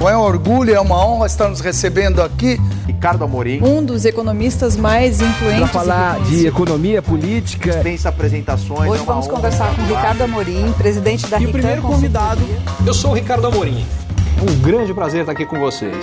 [0.00, 2.56] É um orgulho, é uma honra estar nos recebendo aqui.
[2.86, 3.62] Ricardo Amorim.
[3.62, 5.60] Um dos economistas mais influentes.
[5.60, 7.70] Para falar de economia política.
[7.70, 8.90] Dispensa apresentações.
[8.90, 12.40] Hoje é vamos conversar com Ricardo Amorim, presidente da E o primeiro convidado,
[12.86, 13.84] eu sou o Ricardo Amorim.
[14.42, 15.94] Um grande prazer estar aqui com vocês.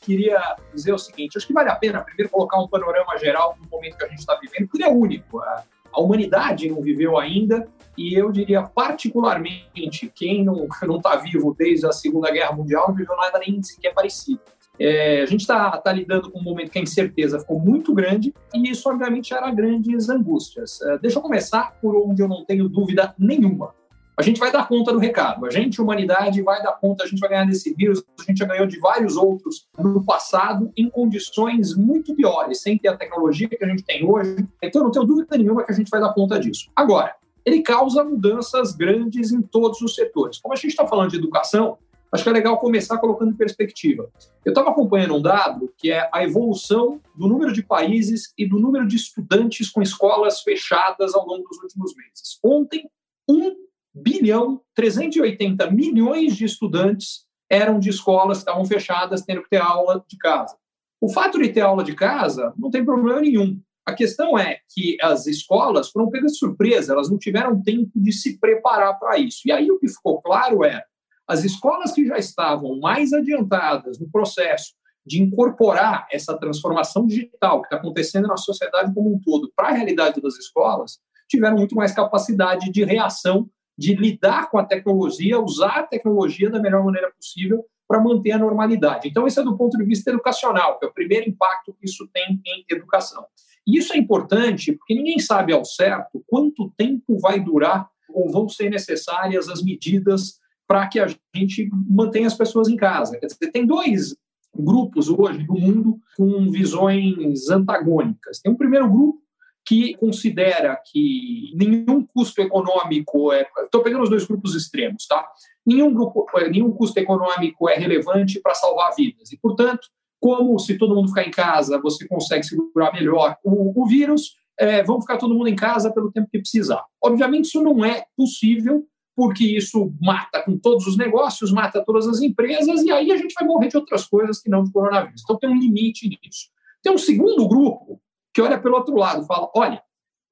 [0.00, 3.68] queria dizer o seguinte: acho que vale a pena primeiro colocar um panorama geral do
[3.70, 5.38] momento que a gente está vivendo, porque ele é único.
[5.38, 5.62] A,
[5.92, 10.66] a humanidade não viveu ainda, e eu diria, particularmente, quem não
[10.96, 14.40] está vivo desde a Segunda Guerra Mundial não viveu nada nem sequer parecido.
[14.78, 18.34] É, a gente está tá lidando com um momento que a incerteza ficou muito grande
[18.52, 20.80] e isso, obviamente, gera grandes angústias.
[20.82, 23.72] É, deixa eu começar por onde eu não tenho dúvida nenhuma.
[24.16, 25.44] A gente vai dar conta do recado.
[25.44, 28.02] A gente, humanidade, vai dar conta, a gente vai ganhar desse vírus.
[28.20, 32.88] A gente já ganhou de vários outros no passado em condições muito piores, sem ter
[32.88, 34.36] a tecnologia que a gente tem hoje.
[34.62, 36.70] Então, eu não tenho dúvida nenhuma que a gente vai dar conta disso.
[36.76, 37.12] Agora,
[37.44, 40.38] ele causa mudanças grandes em todos os setores.
[40.38, 41.78] Como a gente está falando de educação,
[42.10, 44.10] acho que é legal começar colocando em perspectiva.
[44.44, 48.58] Eu estava acompanhando um dado que é a evolução do número de países e do
[48.58, 52.38] número de estudantes com escolas fechadas ao longo dos últimos meses.
[52.42, 52.88] Ontem,
[53.28, 53.54] um
[53.94, 60.04] bilhão 380 milhões de estudantes eram de escolas que estavam fechadas, tendo que ter aula
[60.08, 60.56] de casa.
[61.00, 63.60] O fato de ter aula de casa não tem problema nenhum.
[63.86, 68.12] A questão é que as escolas foram pegas de surpresa, elas não tiveram tempo de
[68.12, 69.42] se preparar para isso.
[69.44, 70.82] E aí o que ficou claro é
[71.28, 74.72] as escolas que já estavam mais adiantadas no processo
[75.06, 79.72] de incorporar essa transformação digital que está acontecendo na sociedade como um todo para a
[79.72, 85.80] realidade das escolas, tiveram muito mais capacidade de reação de lidar com a tecnologia, usar
[85.80, 89.08] a tecnologia da melhor maneira possível para manter a normalidade.
[89.08, 92.08] Então, esse é do ponto de vista educacional, que é o primeiro impacto que isso
[92.12, 93.26] tem em educação.
[93.66, 98.48] E isso é importante porque ninguém sabe ao certo quanto tempo vai durar ou vão
[98.48, 103.18] ser necessárias as medidas para que a gente mantenha as pessoas em casa.
[103.18, 104.16] Quer dizer, tem dois
[104.56, 108.40] grupos hoje do mundo com visões antagônicas.
[108.40, 109.24] Tem um primeiro grupo
[109.66, 113.48] que considera que nenhum custo econômico é.
[113.64, 115.26] Estou pegando os dois grupos extremos, tá?
[115.64, 119.32] Nenhum, grupo, nenhum custo econômico é relevante para salvar vidas.
[119.32, 119.88] E, portanto,
[120.24, 124.82] como se todo mundo ficar em casa, você consegue segurar melhor o, o vírus, é,
[124.82, 126.82] vamos ficar todo mundo em casa pelo tempo que precisar.
[126.98, 132.22] Obviamente, isso não é possível, porque isso mata com todos os negócios, mata todas as
[132.22, 135.20] empresas, e aí a gente vai morrer de outras coisas que não de coronavírus.
[135.22, 136.48] Então, tem um limite nisso.
[136.82, 138.00] Tem um segundo grupo
[138.32, 139.82] que olha pelo outro lado, fala: olha,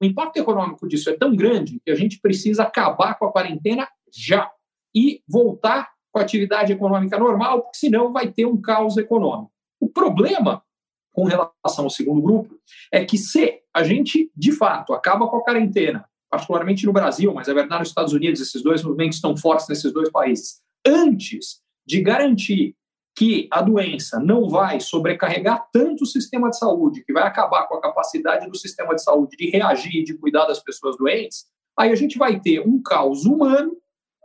[0.01, 3.87] o impacto econômico disso é tão grande que a gente precisa acabar com a quarentena
[4.11, 4.49] já
[4.95, 9.52] e voltar com a atividade econômica normal, porque senão vai ter um caos econômico.
[9.83, 10.63] O problema
[11.11, 12.57] com relação ao segundo grupo
[12.89, 17.49] é que se a gente, de fato, acaba com a quarentena, particularmente no Brasil, mas
[17.49, 22.01] é verdade nos Estados Unidos, esses dois movimentos estão fortes nesses dois países, antes de
[22.01, 22.77] garantir
[23.13, 27.75] que a doença não vai sobrecarregar tanto o sistema de saúde, que vai acabar com
[27.75, 31.45] a capacidade do sistema de saúde de reagir e de cuidar das pessoas doentes,
[31.77, 33.75] aí a gente vai ter um caos humano,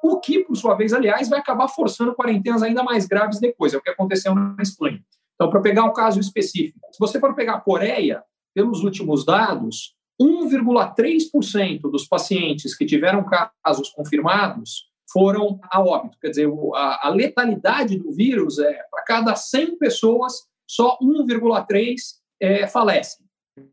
[0.05, 3.75] o que, por sua vez, aliás, vai acabar forçando quarentenas ainda mais graves depois.
[3.75, 5.03] É o que aconteceu na Espanha.
[5.39, 9.95] Então, para pegar um caso específico, se você for pegar a Coreia, pelos últimos dados,
[10.21, 13.25] 1,3% dos pacientes que tiveram
[13.65, 16.19] casos confirmados foram a óbito.
[16.21, 21.95] Quer dizer, a, a letalidade do vírus é para cada 100 pessoas, só 1,3
[22.41, 23.25] é, falecem.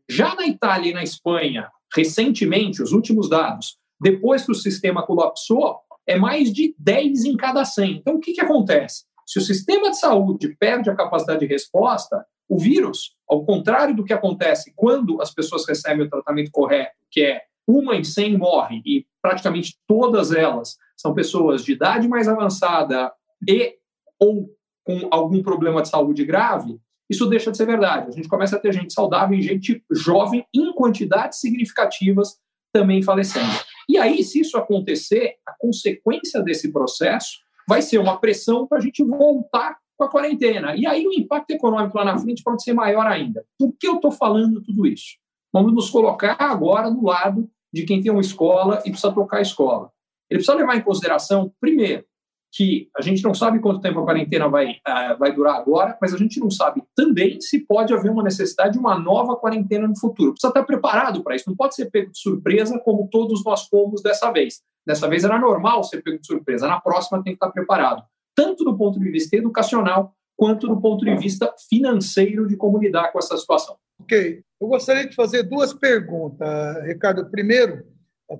[0.08, 5.80] Já na Itália e na Espanha, recentemente, os últimos dados, depois que o sistema colapsou,
[6.06, 7.96] é mais de 10 em cada 100.
[7.96, 9.04] Então, o que, que acontece?
[9.26, 14.04] Se o sistema de saúde perde a capacidade de resposta, o vírus, ao contrário do
[14.04, 18.80] que acontece quando as pessoas recebem o tratamento correto, que é uma em 100 morre
[18.86, 23.12] e praticamente todas elas são pessoas de idade mais avançada
[23.48, 23.74] e
[24.20, 24.48] ou
[24.84, 28.08] com algum problema de saúde grave, isso deixa de ser verdade.
[28.08, 32.38] A gente começa a ter gente saudável e gente jovem em quantidades significativas
[32.72, 33.52] também falecendo.
[33.88, 37.38] E aí, se isso acontecer, a consequência desse processo
[37.68, 40.76] vai ser uma pressão para a gente voltar com a quarentena.
[40.76, 43.44] E aí o impacto econômico lá na frente pode ser maior ainda.
[43.58, 45.16] Por que eu estou falando tudo isso?
[45.52, 49.42] Vamos nos colocar agora do lado de quem tem uma escola e precisa trocar a
[49.42, 49.90] escola.
[50.30, 52.04] Ele precisa levar em consideração, primeiro,
[52.52, 56.14] que a gente não sabe quanto tempo a quarentena vai, uh, vai durar agora, mas
[56.14, 59.98] a gente não sabe também se pode haver uma necessidade de uma nova quarentena no
[59.98, 60.32] futuro.
[60.32, 64.02] Precisa estar preparado para isso, não pode ser pego de surpresa como todos nós fomos
[64.02, 64.62] dessa vez.
[64.86, 68.02] Dessa vez era normal ser pego de surpresa, na próxima tem que estar preparado,
[68.34, 73.10] tanto do ponto de vista educacional quanto do ponto de vista financeiro de como lidar
[73.10, 73.76] com essa situação.
[74.00, 74.42] Ok.
[74.60, 77.28] Eu gostaria de fazer duas perguntas, Ricardo.
[77.30, 77.84] Primeiro,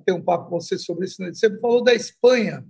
[0.05, 2.63] ter um papo com você sobre isso, você falou da Espanha.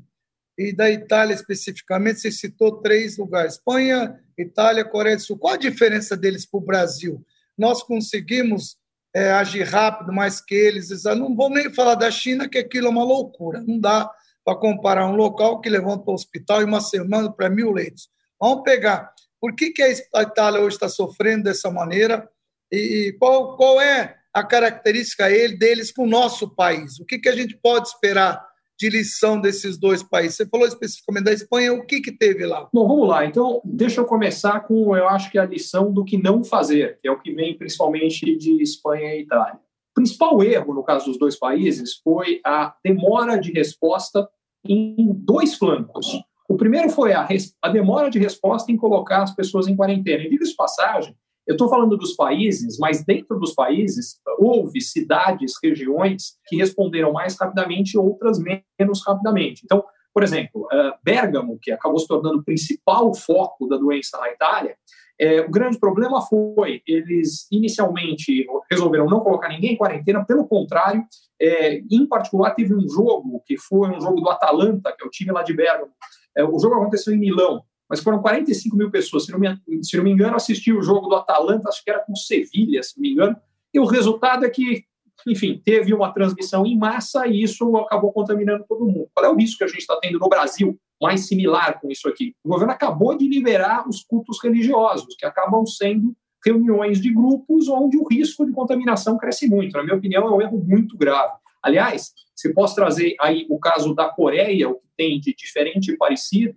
[0.58, 5.38] E da Itália especificamente, você citou três lugares: Espanha, Itália, Coreia do Sul.
[5.38, 7.24] Qual a diferença deles para o Brasil?
[7.58, 8.78] Nós conseguimos
[9.16, 11.04] é, agir rápido mais que eles.
[11.04, 13.62] Não vou nem falar da China, que aquilo é uma loucura.
[13.66, 14.10] Não dá
[14.44, 18.10] para comparar um local que levanta o hospital em uma semana para mil leitos.
[18.40, 19.12] Vamos pegar.
[19.40, 22.28] Por que, que a Itália hoje está sofrendo dessa maneira?
[22.72, 25.28] E qual, qual é a característica
[25.58, 27.00] deles com o nosso país?
[27.00, 28.44] O que, que a gente pode esperar
[28.78, 30.38] de lição desses dois países?
[30.38, 32.70] Você falou especificamente da Espanha, o que, que teve lá?
[32.74, 33.26] Bom, vamos lá.
[33.26, 37.08] Então, deixa eu começar com, eu acho que a lição do que não fazer, que
[37.08, 39.56] é o que vem principalmente de Espanha e Itália.
[39.92, 44.30] O principal erro, no caso dos dois países, foi a demora de resposta
[44.64, 46.22] em dois flancos.
[46.48, 47.28] O primeiro foi a,
[47.62, 50.24] a demora de resposta em colocar as pessoas em quarentena.
[50.24, 51.16] E diga-se passagem,
[51.48, 57.38] eu estou falando dos países, mas dentro dos países houve cidades, regiões que responderam mais
[57.40, 59.62] rapidamente, outras menos rapidamente.
[59.64, 59.84] Então,
[60.14, 64.76] por exemplo, eh, Bergamo, que acabou se tornando o principal foco da doença na Itália,
[65.20, 71.04] é, o grande problema foi eles inicialmente resolveram não colocar ninguém em quarentena, pelo contrário,
[71.42, 75.10] é, em particular teve um jogo que foi um jogo do Atalanta, que é o
[75.10, 75.92] time lá de Bergamo.
[76.36, 79.48] É, o jogo aconteceu em Milão, mas foram 45 mil pessoas, se não me,
[79.82, 82.98] se não me engano, assistiram o jogo do Atalanta, acho que era com Sevilha, se
[82.98, 83.36] não me engano,
[83.74, 84.84] e o resultado é que,
[85.28, 89.10] enfim, teve uma transmissão em massa e isso acabou contaminando todo mundo.
[89.14, 92.08] Qual é o risco que a gente está tendo no Brasil, mais similar com isso
[92.08, 92.36] aqui?
[92.44, 97.98] O governo acabou de liberar os cultos religiosos, que acabam sendo reuniões de grupos onde
[97.98, 99.74] o risco de contaminação cresce muito.
[99.76, 101.34] Na minha opinião, é um erro muito grave.
[101.62, 105.98] Aliás, se posso trazer aí o caso da Coreia, o que tem de diferente e
[105.98, 106.56] parecido,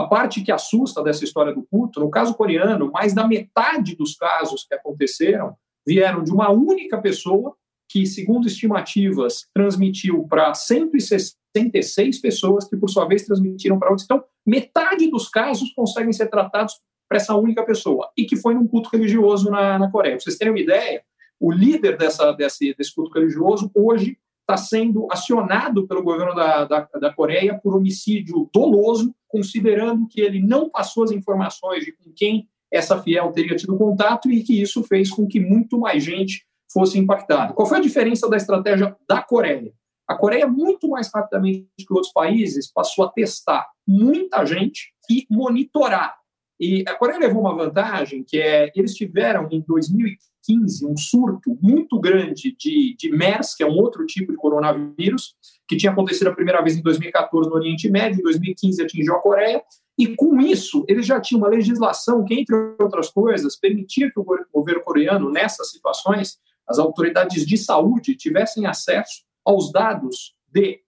[0.00, 4.16] a parte que assusta dessa história do culto, no caso coreano, mais da metade dos
[4.16, 5.54] casos que aconteceram
[5.86, 7.54] vieram de uma única pessoa
[7.88, 14.04] que, segundo estimativas, transmitiu para 166 pessoas, que por sua vez transmitiram para outros.
[14.04, 16.74] Então, metade dos casos conseguem ser tratados
[17.08, 20.14] para essa única pessoa, e que foi num culto religioso na, na Coreia.
[20.14, 21.02] Para vocês terem uma ideia,
[21.40, 24.16] o líder dessa, desse, desse culto religioso hoje
[24.50, 30.40] está sendo acionado pelo governo da, da, da, Coreia por homicídio doloso, considerando que ele
[30.40, 34.82] não passou as informações de com quem essa fiel teria tido contato e que isso
[34.84, 37.52] fez com que muito mais gente fosse impactada.
[37.52, 39.72] Qual foi a diferença da estratégia da Coreia?
[40.06, 46.16] A Coreia, muito mais rapidamente que outros países, passou a testar muita gente e monitorar.
[46.58, 51.56] E a Coreia levou uma vantagem que é eles tiveram em 2015 2015 um surto
[51.60, 55.34] muito grande de, de MERS, que é um outro tipo de coronavírus,
[55.68, 59.20] que tinha acontecido a primeira vez em 2014 no Oriente Médio, em 2015 atingiu a
[59.20, 59.62] Coreia,
[59.98, 64.24] e com isso eles já tinham uma legislação que, entre outras coisas, permitia que o
[64.52, 70.80] governo coreano, nessas situações, as autoridades de saúde tivessem acesso aos dados de, em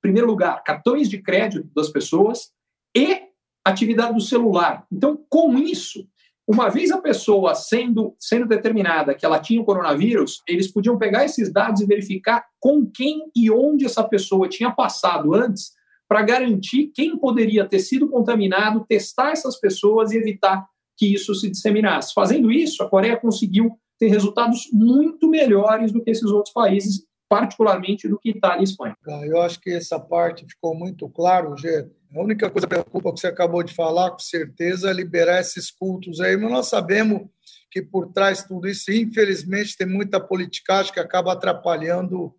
[0.00, 2.50] primeiro lugar, cartões de crédito das pessoas
[2.96, 3.28] e
[3.64, 4.86] atividade do celular.
[4.90, 6.08] Então, com isso,
[6.48, 11.26] uma vez a pessoa sendo, sendo determinada que ela tinha o coronavírus, eles podiam pegar
[11.26, 15.72] esses dados e verificar com quem e onde essa pessoa tinha passado antes,
[16.08, 20.66] para garantir quem poderia ter sido contaminado, testar essas pessoas e evitar
[20.96, 22.14] que isso se disseminasse.
[22.14, 28.08] Fazendo isso, a Coreia conseguiu ter resultados muito melhores do que esses outros países, particularmente
[28.08, 28.96] do que Itália e Espanha.
[29.24, 31.86] Eu acho que essa parte ficou muito claro, Gê.
[32.14, 35.70] A única coisa que preocupa que você acabou de falar, com certeza, é liberar esses
[35.70, 37.28] cultos aí, mas nós sabemos
[37.70, 42.34] que por trás de tudo isso, infelizmente, tem muita politicagem que acaba atrapalhando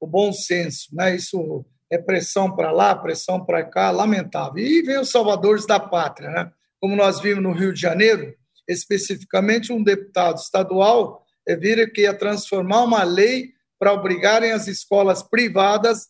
[0.00, 0.94] o bom senso.
[0.94, 1.16] Né?
[1.16, 4.62] Isso é pressão para lá, pressão para cá, lamentável.
[4.62, 6.30] E vem os salvadores da pátria.
[6.30, 6.52] Né?
[6.80, 8.32] Como nós vimos no Rio de Janeiro,
[8.68, 15.22] especificamente um deputado estadual é vira que ia transformar uma lei para obrigarem as escolas
[15.22, 16.08] privadas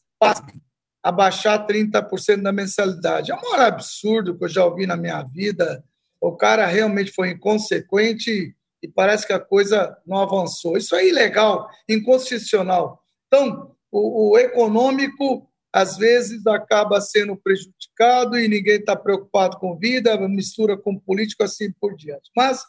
[1.03, 3.31] a baixar 30% da mensalidade.
[3.31, 5.85] É um maior absurdo que eu já ouvi na minha vida.
[6.21, 10.77] O cara realmente foi inconsequente e parece que a coisa não avançou.
[10.77, 13.03] Isso é ilegal, inconstitucional.
[13.27, 20.17] Então, o, o econômico, às vezes, acaba sendo prejudicado e ninguém está preocupado com vida,
[20.29, 22.31] mistura com político, assim por diante.
[22.37, 22.65] Mas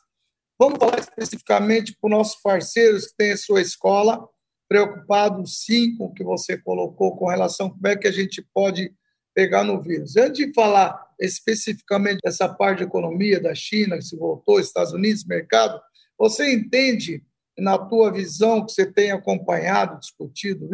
[0.59, 4.27] vamos falar especificamente para os nossos parceiros que têm a sua escola
[4.69, 8.45] preocupado sim com o que você colocou com relação a como é que a gente
[8.53, 8.93] pode
[9.33, 10.15] pegar no vírus.
[10.15, 15.25] Antes de falar especificamente dessa parte de economia da China, que se voltou, Estados Unidos,
[15.25, 15.81] mercado,
[16.17, 17.23] você entende,
[17.57, 20.69] na tua visão, que você tem acompanhado, discutido,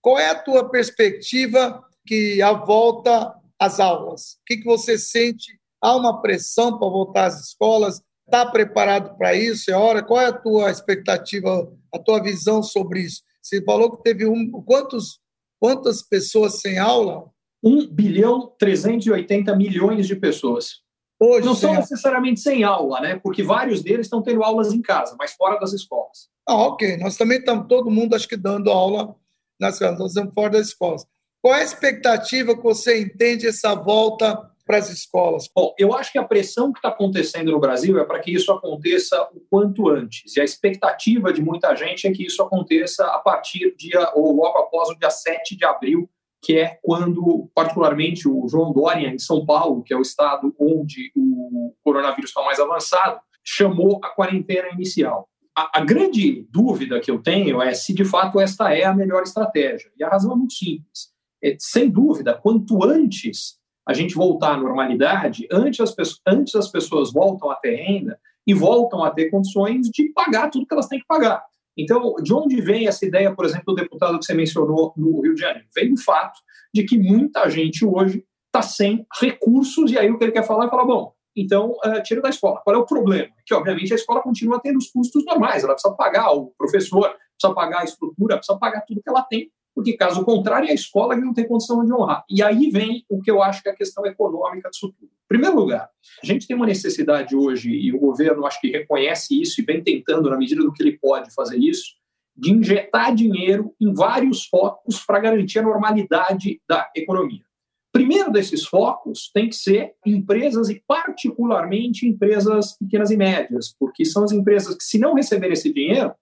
[0.00, 4.32] qual é a tua perspectiva que a volta às aulas?
[4.32, 5.58] O que, que você sente?
[5.80, 8.00] Há uma pressão para voltar às escolas?
[8.26, 9.70] Está preparado para isso?
[9.70, 10.02] É hora?
[10.02, 13.22] Qual é a tua expectativa, a tua visão sobre isso?
[13.48, 14.50] Você falou que teve um.
[14.50, 15.20] Quantos,
[15.58, 17.30] quantas pessoas sem aula?
[17.64, 20.82] 1 bilhão 380 milhões de pessoas.
[21.20, 23.16] Hoje, não são necessariamente sem aula, né?
[23.16, 26.28] Porque vários deles estão tendo aulas em casa, mas fora das escolas.
[26.46, 26.96] Ah, ok.
[26.98, 29.16] Nós também estamos todo mundo, acho que, dando aula
[29.58, 31.04] nas nós estamos fora das escolas.
[31.42, 35.48] Qual é a expectativa que você entende essa volta para as escolas?
[35.56, 38.52] Bom, eu acho que a pressão que está acontecendo no Brasil é para que isso
[38.52, 40.36] aconteça o quanto antes.
[40.36, 44.30] E a expectativa de muita gente é que isso aconteça a partir do dia, ou
[44.36, 46.06] logo após o dia 7 de abril,
[46.44, 51.10] que é quando, particularmente, o João Dória, em São Paulo, que é o estado onde
[51.16, 55.26] o coronavírus está mais avançado, chamou a quarentena inicial.
[55.56, 59.22] A, a, grande dúvida que eu tenho é se de fato esta é a melhor
[59.22, 59.90] estratégia.
[59.98, 61.08] E a razão é muito simples.
[61.42, 63.57] É, sem dúvida, quanto antes
[63.88, 68.20] a gente voltar à normalidade, antes as, pessoas, antes as pessoas voltam a ter renda
[68.46, 71.42] e voltam a ter condições de pagar tudo que elas têm que pagar.
[71.76, 75.34] Então, de onde vem essa ideia, por exemplo, do deputado que você mencionou no Rio
[75.34, 75.66] de Janeiro?
[75.74, 76.38] Vem do fato
[76.74, 80.66] de que muita gente hoje está sem recursos, e aí o que ele quer falar
[80.66, 82.60] é falar, bom, então uh, tira da escola.
[82.62, 83.30] Qual é o problema?
[83.46, 87.54] Que, obviamente, a escola continua tendo os custos normais, ela precisa pagar o professor, precisa
[87.54, 91.14] pagar a estrutura, precisa pagar tudo que ela tem porque caso contrário é a escola
[91.14, 92.24] que não tem condição de honrar.
[92.28, 95.06] E aí vem o que eu acho que é a questão econômica disso tudo.
[95.06, 95.88] Em primeiro lugar,
[96.20, 99.80] a gente tem uma necessidade hoje, e o governo acho que reconhece isso e vem
[99.80, 101.92] tentando, na medida do que ele pode, fazer isso,
[102.36, 107.44] de injetar dinheiro em vários focos para garantir a normalidade da economia.
[107.92, 114.24] Primeiro desses focos tem que ser empresas e, particularmente, empresas pequenas e médias, porque são
[114.24, 116.12] as empresas que, se não receberem esse dinheiro,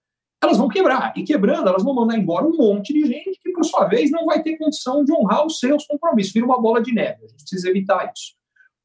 [0.41, 1.13] elas vão quebrar.
[1.15, 4.25] E quebrando, elas vão mandar embora um monte de gente que, por sua vez, não
[4.25, 6.33] vai ter condição de honrar os seus compromissos.
[6.33, 7.25] Vira uma bola de neve.
[7.25, 8.35] A gente precisa evitar isso.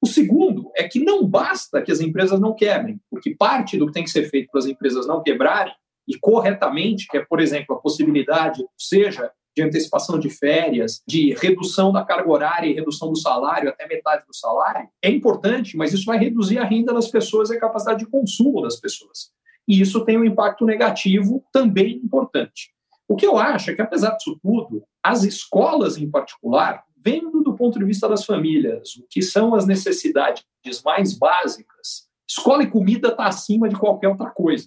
[0.00, 3.92] O segundo é que não basta que as empresas não quebrem, porque parte do que
[3.92, 5.72] tem que ser feito para as empresas não quebrarem,
[6.08, 11.92] e corretamente, que é, por exemplo, a possibilidade, seja de antecipação de férias, de redução
[11.92, 16.06] da carga horária e redução do salário até metade do salário, é importante, mas isso
[16.06, 19.30] vai reduzir a renda das pessoas e a capacidade de consumo das pessoas
[19.68, 22.70] e isso tem um impacto negativo também importante.
[23.08, 27.54] O que eu acho é que, apesar disso tudo, as escolas em particular, vendo do
[27.54, 30.44] ponto de vista das famílias o que são as necessidades
[30.84, 34.66] mais básicas, escola e comida está acima de qualquer outra coisa.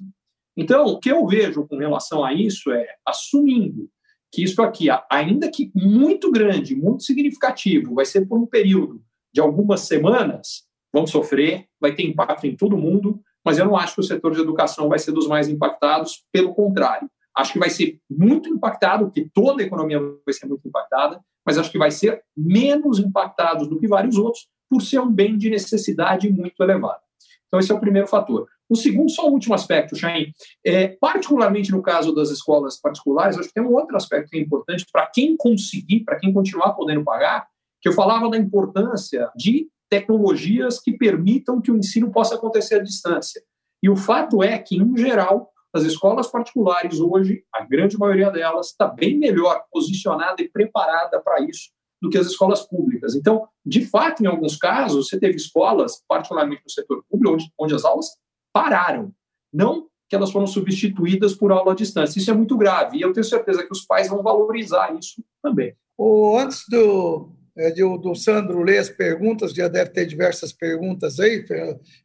[0.56, 3.90] Então, o que eu vejo com relação a isso é, assumindo
[4.32, 9.02] que isso aqui, ainda que muito grande, muito significativo, vai ser por um período
[9.34, 13.96] de algumas semanas, vão sofrer, vai ter impacto em todo mundo, mas eu não acho
[13.96, 17.10] que o setor de educação vai ser dos mais impactados, pelo contrário.
[17.38, 21.58] Acho que vai ser muito impactado, porque toda a economia vai ser muito impactada, mas
[21.58, 25.50] acho que vai ser menos impactado do que vários outros, por ser um bem de
[25.50, 27.02] necessidade muito elevado.
[27.48, 28.48] Então, esse é o primeiro fator.
[28.68, 30.32] O segundo, só o último aspecto, Chain,
[30.66, 34.42] é, particularmente no caso das escolas particulares, acho que tem um outro aspecto que é
[34.42, 37.48] importante para quem conseguir, para quem continuar podendo pagar,
[37.80, 42.84] que eu falava da importância de tecnologias que permitam que o ensino possa acontecer à
[42.84, 43.42] distância.
[43.84, 48.68] E o fato é que, em geral, as escolas particulares hoje, a grande maioria delas,
[48.68, 51.70] está bem melhor posicionada e preparada para isso
[52.02, 53.16] do que as escolas públicas.
[53.16, 57.76] Então, de fato, em alguns casos, você teve escolas, particularmente no setor público, onde, onde
[57.76, 58.08] as aulas
[58.54, 59.12] pararam.
[59.54, 62.20] Não que elas foram substituídas por aula à distância.
[62.20, 62.98] Isso é muito grave.
[62.98, 65.76] E eu tenho certeza que os pais vão valorizar isso também.
[65.98, 71.20] O, antes do, é, de, do Sandro ler as perguntas, já deve ter diversas perguntas
[71.20, 71.46] aí,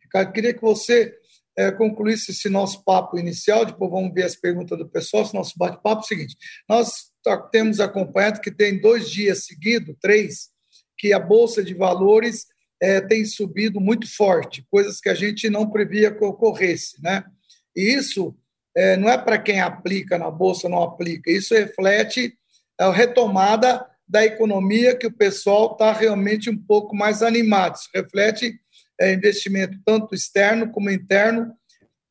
[0.02, 0.32] Ricardo.
[0.32, 1.14] Queria que você
[1.56, 5.58] é, concluísse esse nosso papo inicial, depois vamos ver as perguntas do pessoal, esse nosso
[5.58, 6.02] bate-papo.
[6.02, 6.36] É o seguinte:
[6.68, 7.10] nós
[7.50, 10.50] temos acompanhado que tem dois dias seguidos, três,
[10.96, 12.46] que a Bolsa de Valores
[12.80, 17.00] é, tem subido muito forte, coisas que a gente não previa que ocorresse.
[17.02, 17.24] Né?
[17.76, 18.34] E isso
[18.74, 22.34] é, não é para quem aplica na Bolsa, não aplica, isso reflete
[22.78, 27.76] a retomada da economia que o pessoal está realmente um pouco mais animado.
[27.76, 28.58] Isso reflete
[29.00, 31.52] é, investimento tanto externo como interno.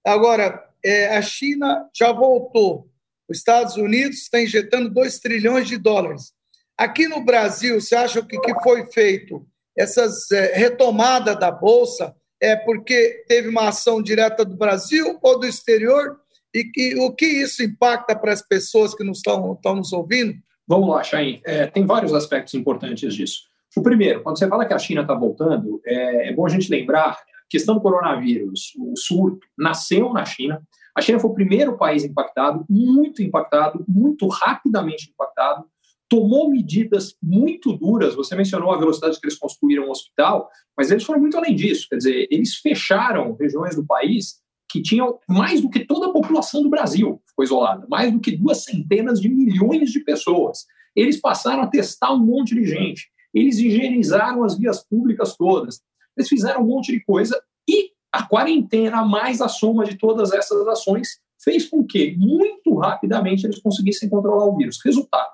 [0.05, 2.89] Agora, é, a China já voltou.
[3.27, 6.31] Os Estados Unidos está injetando 2 trilhões de dólares.
[6.77, 9.45] Aqui no Brasil, você acha que que foi feito?
[9.77, 15.45] Essas é, retomada da Bolsa é porque teve uma ação direta do Brasil ou do
[15.45, 16.17] exterior?
[16.53, 20.33] E que, o que isso impacta para as pessoas que nos estão, estão nos ouvindo?
[20.69, 21.41] Vamos lá, Chain.
[21.43, 23.49] É, tem vários aspectos importantes disso.
[23.75, 26.69] O primeiro, quando você fala que a China está voltando, é, é, bom a gente
[26.69, 27.17] lembrar a
[27.49, 30.61] questão do coronavírus, o surto, nasceu na China.
[30.95, 35.65] A China foi o primeiro país impactado, muito impactado, muito rapidamente impactado,
[36.07, 38.13] tomou medidas muito duras.
[38.13, 41.87] Você mencionou a velocidade que eles construíram o hospital, mas eles foram muito além disso.
[41.89, 46.61] Quer dizer, eles fecharam regiões do país que tinham mais do que toda a população
[46.61, 50.65] do Brasil foi isolada, mais do que duas centenas de milhões de pessoas.
[50.95, 53.09] Eles passaram a testar um monte de gente.
[53.33, 55.81] eles higienizaram as vias públicas todas,
[56.17, 60.67] eles fizeram um monte de coisa e a quarentena, mais a soma de todas essas
[60.67, 64.79] ações, fez com que, muito rapidamente, eles conseguissem controlar o vírus.
[64.83, 65.29] Resultado: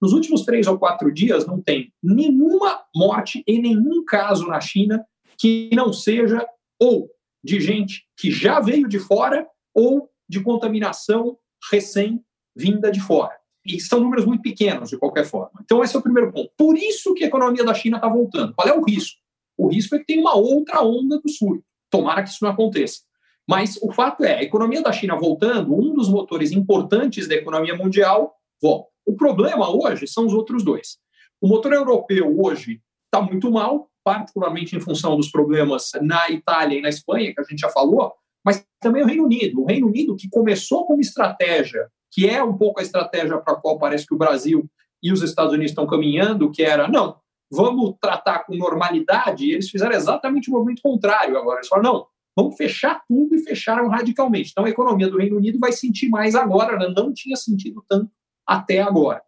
[0.00, 5.04] nos últimos três ou quatro dias, não tem nenhuma morte e nenhum caso na China
[5.38, 6.46] que não seja
[6.80, 7.08] ou
[7.46, 11.38] de gente que já veio de fora ou de contaminação
[11.70, 13.34] recém-vinda de fora.
[13.64, 15.60] E são números muito pequenos, de qualquer forma.
[15.62, 16.50] Então, esse é o primeiro ponto.
[16.56, 18.52] Por isso que a economia da China está voltando.
[18.54, 19.18] Qual é o risco?
[19.56, 21.62] O risco é que tem uma outra onda do sul.
[21.88, 23.00] Tomara que isso não aconteça.
[23.48, 27.76] Mas o fato é, a economia da China voltando, um dos motores importantes da economia
[27.76, 28.88] mundial, volta.
[29.06, 30.98] O problema hoje são os outros dois.
[31.40, 36.80] O motor europeu hoje está muito mal, particularmente em função dos problemas na Itália e
[36.80, 38.12] na Espanha, que a gente já falou,
[38.44, 39.62] mas também o Reino Unido.
[39.62, 43.56] O Reino Unido, que começou como estratégia, que é um pouco a estratégia para a
[43.56, 44.64] qual parece que o Brasil
[45.02, 47.16] e os Estados Unidos estão caminhando, que era, não,
[47.50, 51.58] vamos tratar com normalidade, e eles fizeram exatamente o movimento contrário agora.
[51.58, 54.50] Eles falaram, não, vamos fechar tudo e fecharam radicalmente.
[54.52, 56.94] Então a economia do Reino Unido vai sentir mais agora, né?
[56.96, 58.08] não tinha sentido tanto
[58.46, 59.20] até agora.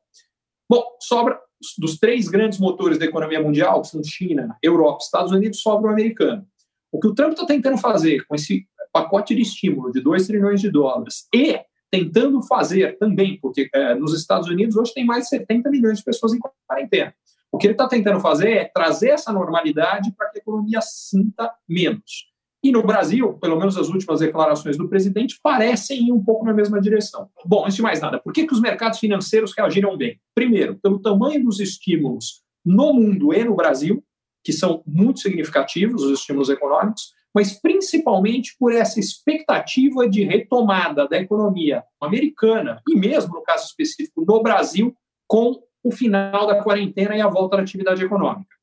[0.70, 1.36] Bom, sobra
[1.78, 5.92] dos três grandes motores da economia mundial, que são China, Europa, Estados Unidos, sobra o
[5.92, 6.46] americano.
[6.90, 10.60] O que o Trump está tentando fazer com esse pacote de estímulo de 2 trilhões
[10.60, 11.60] de dólares e
[11.90, 16.04] tentando fazer também, porque é, nos Estados Unidos hoje tem mais de 70 milhões de
[16.04, 17.14] pessoas em quarentena.
[17.50, 21.50] O que ele está tentando fazer é trazer essa normalidade para que a economia sinta
[21.66, 22.28] menos.
[22.62, 26.52] E no Brasil, pelo menos as últimas declarações do presidente, parecem ir um pouco na
[26.52, 27.28] mesma direção.
[27.44, 30.20] Bom, antes de mais nada, por que, que os mercados financeiros reagiram bem?
[30.34, 34.02] Primeiro, pelo tamanho dos estímulos no mundo e no Brasil,
[34.42, 41.18] que são muito significativos, os estímulos econômicos, mas principalmente por essa expectativa de retomada da
[41.18, 44.94] economia americana, e mesmo no caso específico no Brasil,
[45.26, 48.56] com o final da quarentena e a volta da atividade econômica.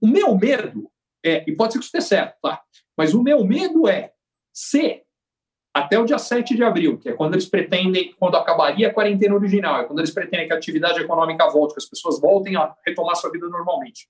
[0.00, 0.90] O meu medo
[1.24, 2.60] é, e pode ser que isso esteja certo, tá?
[2.96, 4.12] Mas o meu medo é
[4.52, 5.02] se
[5.74, 9.34] até o dia 7 de abril, que é quando eles pretendem, quando acabaria a quarentena
[9.34, 12.72] original, é quando eles pretendem que a atividade econômica volte, que as pessoas voltem a
[12.86, 14.06] retomar sua vida normalmente,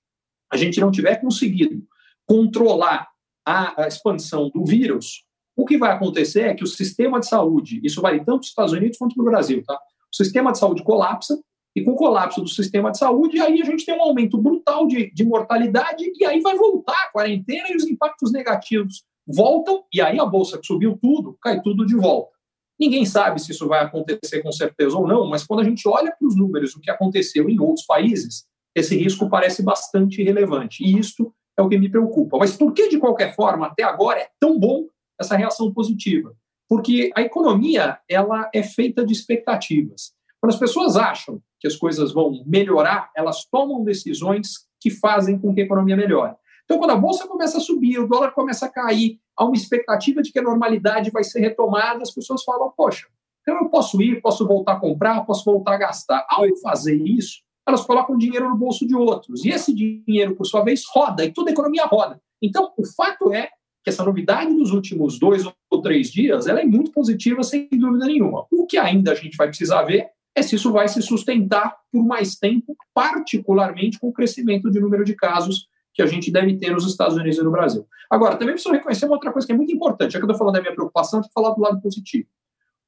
[0.51, 1.83] a gente não tiver conseguido
[2.27, 3.07] controlar
[3.43, 5.23] a, a expansão do vírus,
[5.55, 8.73] o que vai acontecer é que o sistema de saúde, isso vale tanto nos Estados
[8.73, 9.73] Unidos quanto no Brasil, tá?
[9.75, 11.41] O sistema de saúde colapsa
[11.75, 14.87] e com o colapso do sistema de saúde, aí a gente tem um aumento brutal
[14.87, 20.01] de, de mortalidade, e aí vai voltar a quarentena e os impactos negativos voltam, e
[20.01, 22.35] aí a bolsa que subiu tudo, cai tudo de volta.
[22.79, 26.13] Ninguém sabe se isso vai acontecer com certeza ou não, mas quando a gente olha
[26.17, 30.83] para os números, o que aconteceu em outros países, esse risco parece bastante relevante.
[30.83, 32.37] E isto é o que me preocupa.
[32.37, 34.85] Mas por que, de qualquer forma, até agora é tão bom
[35.19, 36.35] essa reação positiva?
[36.67, 40.14] Porque a economia ela é feita de expectativas.
[40.45, 45.51] Quando as pessoas acham que as coisas vão melhorar, elas tomam decisões que fazem com
[45.51, 46.35] que a economia melhore.
[46.65, 50.21] Então, quando a bolsa começa a subir, o dólar começa a cair, há uma expectativa
[50.21, 53.07] de que a normalidade vai ser retomada, as pessoas falam: poxa,
[53.41, 56.23] então eu posso ir, posso voltar a comprar, posso voltar a gastar.
[56.29, 59.43] Ao fazer isso, elas colocam dinheiro no bolso de outros.
[59.43, 62.21] E esse dinheiro, por sua vez, roda, e toda a economia roda.
[62.39, 63.49] Então, o fato é
[63.83, 68.05] que essa novidade dos últimos dois ou três dias ela é muito positiva, sem dúvida
[68.05, 68.45] nenhuma.
[68.51, 72.05] O que ainda a gente vai precisar ver é se isso vai se sustentar por
[72.05, 76.71] mais tempo, particularmente com o crescimento de número de casos que a gente deve ter
[76.71, 77.87] nos Estados Unidos e no Brasil.
[78.09, 80.37] Agora, também preciso reconhecer uma outra coisa que é muito importante, já que eu estou
[80.37, 82.27] falando da minha preocupação, eu falar do lado positivo.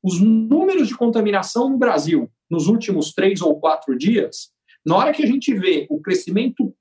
[0.03, 4.51] Os números de contaminação no Brasil nos últimos três ou quatro dias,
[4.85, 6.73] na hora que a gente vê o crescimento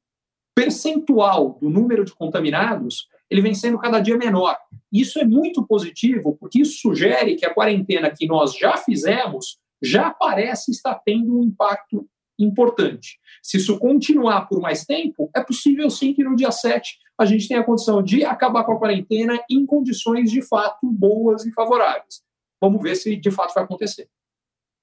[0.55, 4.57] percentual do número de contaminados, ele vem sendo cada dia menor.
[4.93, 10.11] Isso é muito positivo, porque isso sugere que a quarentena que nós já fizemos já
[10.11, 12.09] parece estar tendo um impacto
[12.39, 13.19] importante.
[13.43, 17.49] Se isso continuar por mais tempo, é possível sim que no dia 7 a gente
[17.49, 22.23] tenha a condição de acabar com a quarentena em condições de fato boas e favoráveis.
[22.61, 24.09] Vamos ver se de fato vai acontecer.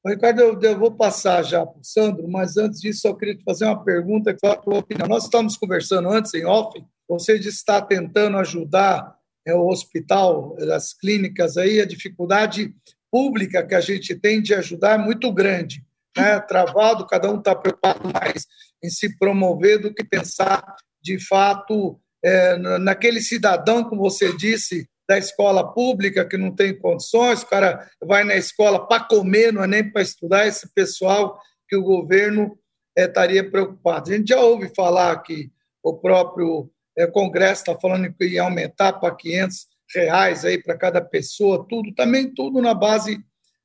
[0.05, 3.43] Ricardo, eu, eu vou passar já para o Sandro, mas antes disso, eu queria te
[3.43, 5.07] fazer uma pergunta que a tua opinião.
[5.07, 11.55] Nós estamos conversando antes, em off, você está tentando ajudar é, o hospital, as clínicas
[11.55, 12.75] aí, a dificuldade
[13.13, 15.85] pública que a gente tem de ajudar é muito grande.
[16.17, 16.39] Né?
[16.39, 18.47] Travado, cada um está preocupado mais
[18.83, 20.65] em se promover do que pensar,
[20.99, 27.43] de fato, é, naquele cidadão, como você disse, da escola pública que não tem condições,
[27.43, 31.75] o cara vai na escola para comer, não é nem para estudar, esse pessoal que
[31.75, 32.57] o governo
[32.97, 34.09] é, estaria preocupado.
[34.09, 35.51] A gente já ouve falar que
[35.83, 41.01] o próprio é, Congresso está falando que ia aumentar para 500 reais aí para cada
[41.01, 43.19] pessoa, tudo, também tudo na base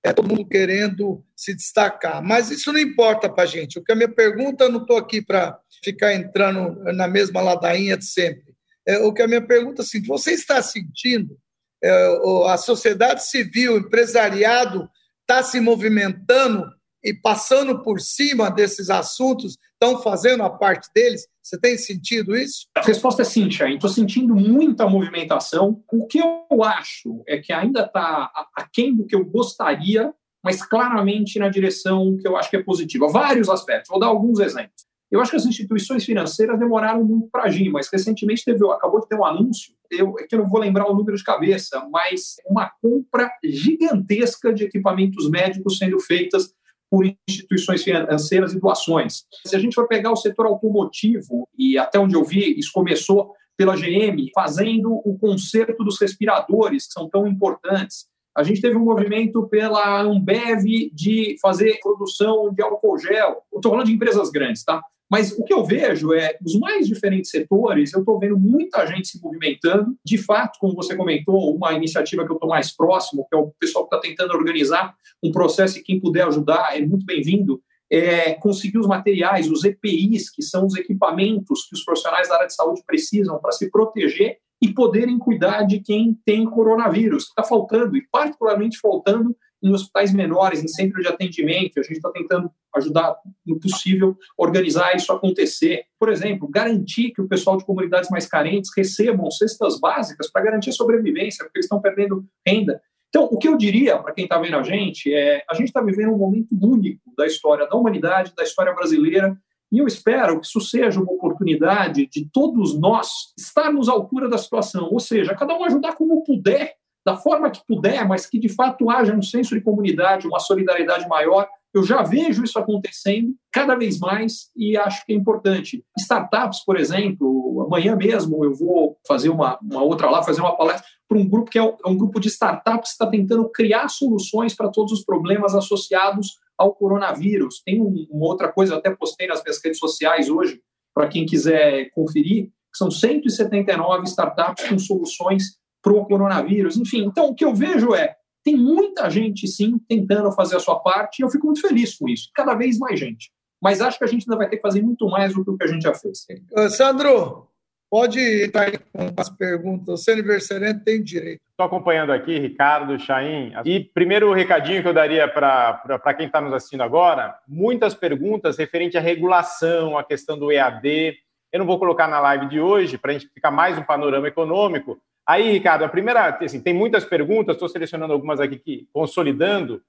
[0.04, 2.22] é todo mundo querendo se destacar.
[2.22, 3.78] Mas isso não importa para a gente.
[3.78, 7.96] O que a minha pergunta, eu não estou aqui para ficar entrando na mesma ladainha
[7.96, 8.54] de sempre.
[8.86, 11.36] É, o que a minha pergunta assim, você está sentindo
[11.82, 14.88] é, a sociedade civil, o empresariado
[15.20, 16.64] está se movimentando
[17.02, 21.26] e passando por cima desses assuntos, estão fazendo a parte deles?
[21.42, 22.66] Você tem sentido isso?
[22.76, 23.74] A resposta é sim, Chay.
[23.74, 25.82] Estou sentindo muita movimentação.
[25.90, 30.12] O que eu acho é que ainda está aquém do que eu gostaria,
[30.44, 33.08] mas claramente na direção que eu acho que é positiva.
[33.08, 33.88] Vários aspectos.
[33.88, 34.86] Vou dar alguns exemplos.
[35.10, 39.08] Eu acho que as instituições financeiras demoraram muito para agir, mas recentemente teve, acabou de
[39.08, 42.36] ter um anúncio, eu, é que eu não vou lembrar o número de cabeça, mas
[42.46, 46.52] uma compra gigantesca de equipamentos médicos sendo feitas
[46.90, 49.24] por instituições financeiras e doações.
[49.46, 53.32] Se a gente for pegar o setor automotivo, e até onde eu vi, isso começou
[53.56, 58.06] pela GM, fazendo o conserto dos respiradores, que são tão importantes.
[58.36, 63.42] A gente teve um movimento pela Ambev de fazer produção de álcool gel.
[63.52, 64.80] Estou falando de empresas grandes, tá?
[65.10, 69.08] Mas o que eu vejo é, os mais diferentes setores, eu estou vendo muita gente
[69.08, 69.96] se movimentando.
[70.04, 73.50] De fato, como você comentou, uma iniciativa que eu estou mais próximo, que é o
[73.58, 78.34] pessoal que está tentando organizar um processo e quem puder ajudar é muito bem-vindo, é
[78.34, 82.54] conseguir os materiais, os EPIs, que são os equipamentos que os profissionais da área de
[82.54, 87.96] saúde precisam para se proteger e poderem cuidar de quem tem coronavírus, que está faltando,
[87.96, 91.78] e particularmente faltando em hospitais menores, em centros de atendimento.
[91.78, 95.84] A gente está tentando ajudar no possível organizar isso acontecer.
[95.98, 100.70] Por exemplo, garantir que o pessoal de comunidades mais carentes recebam cestas básicas para garantir
[100.70, 102.80] a sobrevivência, porque eles estão perdendo renda.
[103.08, 105.80] Então, o que eu diria para quem está vendo a gente é: a gente está
[105.80, 109.36] vivendo um momento único da história da humanidade, da história brasileira,
[109.70, 114.38] e eu espero que isso seja uma oportunidade de todos nós estarmos à altura da
[114.38, 118.48] situação, ou seja, cada um ajudar como puder da forma que puder, mas que de
[118.48, 121.48] fato haja um senso de comunidade, uma solidariedade maior.
[121.74, 125.84] Eu já vejo isso acontecendo cada vez mais e acho que é importante.
[125.98, 130.84] Startups, por exemplo, amanhã mesmo eu vou fazer uma, uma outra lá, fazer uma palestra
[131.08, 134.68] para um grupo que é um grupo de startups que está tentando criar soluções para
[134.68, 137.62] todos os problemas associados ao coronavírus.
[137.64, 140.60] Tem uma outra coisa, eu até postei nas minhas redes sociais hoje,
[140.94, 146.76] para quem quiser conferir, são 179 startups com soluções para o coronavírus.
[146.76, 148.17] Enfim, então o que eu vejo é
[148.48, 152.08] tem muita gente sim tentando fazer a sua parte e eu fico muito feliz com
[152.08, 152.30] isso.
[152.34, 153.30] Cada vez mais gente.
[153.62, 155.58] Mas acho que a gente ainda vai ter que fazer muito mais do que o
[155.58, 156.26] que a gente já fez.
[156.70, 157.46] Sandro,
[157.90, 160.02] pode estar aí com as perguntas.
[160.02, 161.42] Você aniversariante tem direito.
[161.50, 163.52] Estou acompanhando aqui, Ricardo, Chaim.
[163.66, 168.56] E primeiro o recadinho que eu daria para quem está nos assistindo agora: muitas perguntas
[168.56, 171.18] referente à regulação, à questão do EAD.
[171.52, 174.28] Eu não vou colocar na live de hoje para a gente ficar mais um panorama
[174.28, 174.98] econômico,
[175.28, 179.82] Aí, Ricardo, a primeira, assim, tem muitas perguntas, estou selecionando algumas aqui, que, consolidando.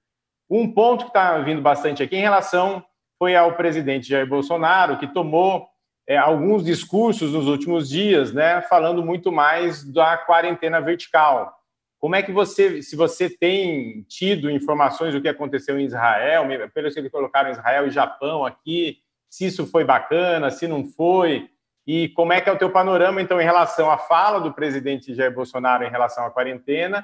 [0.50, 2.84] Um ponto que está vindo bastante aqui em relação
[3.18, 5.66] foi ao presidente Jair Bolsonaro, que tomou
[6.06, 11.56] é, alguns discursos nos últimos dias, né, falando muito mais da quarentena vertical.
[12.00, 16.92] Como é que você, se você tem tido informações do que aconteceu em Israel, pelo
[16.92, 18.98] que colocaram Israel e Japão aqui,
[19.30, 21.50] se isso foi bacana, se não foi,
[21.92, 25.16] e como é que é o teu panorama, então, em relação à fala do presidente
[25.16, 27.04] Jair Bolsonaro em relação à quarentena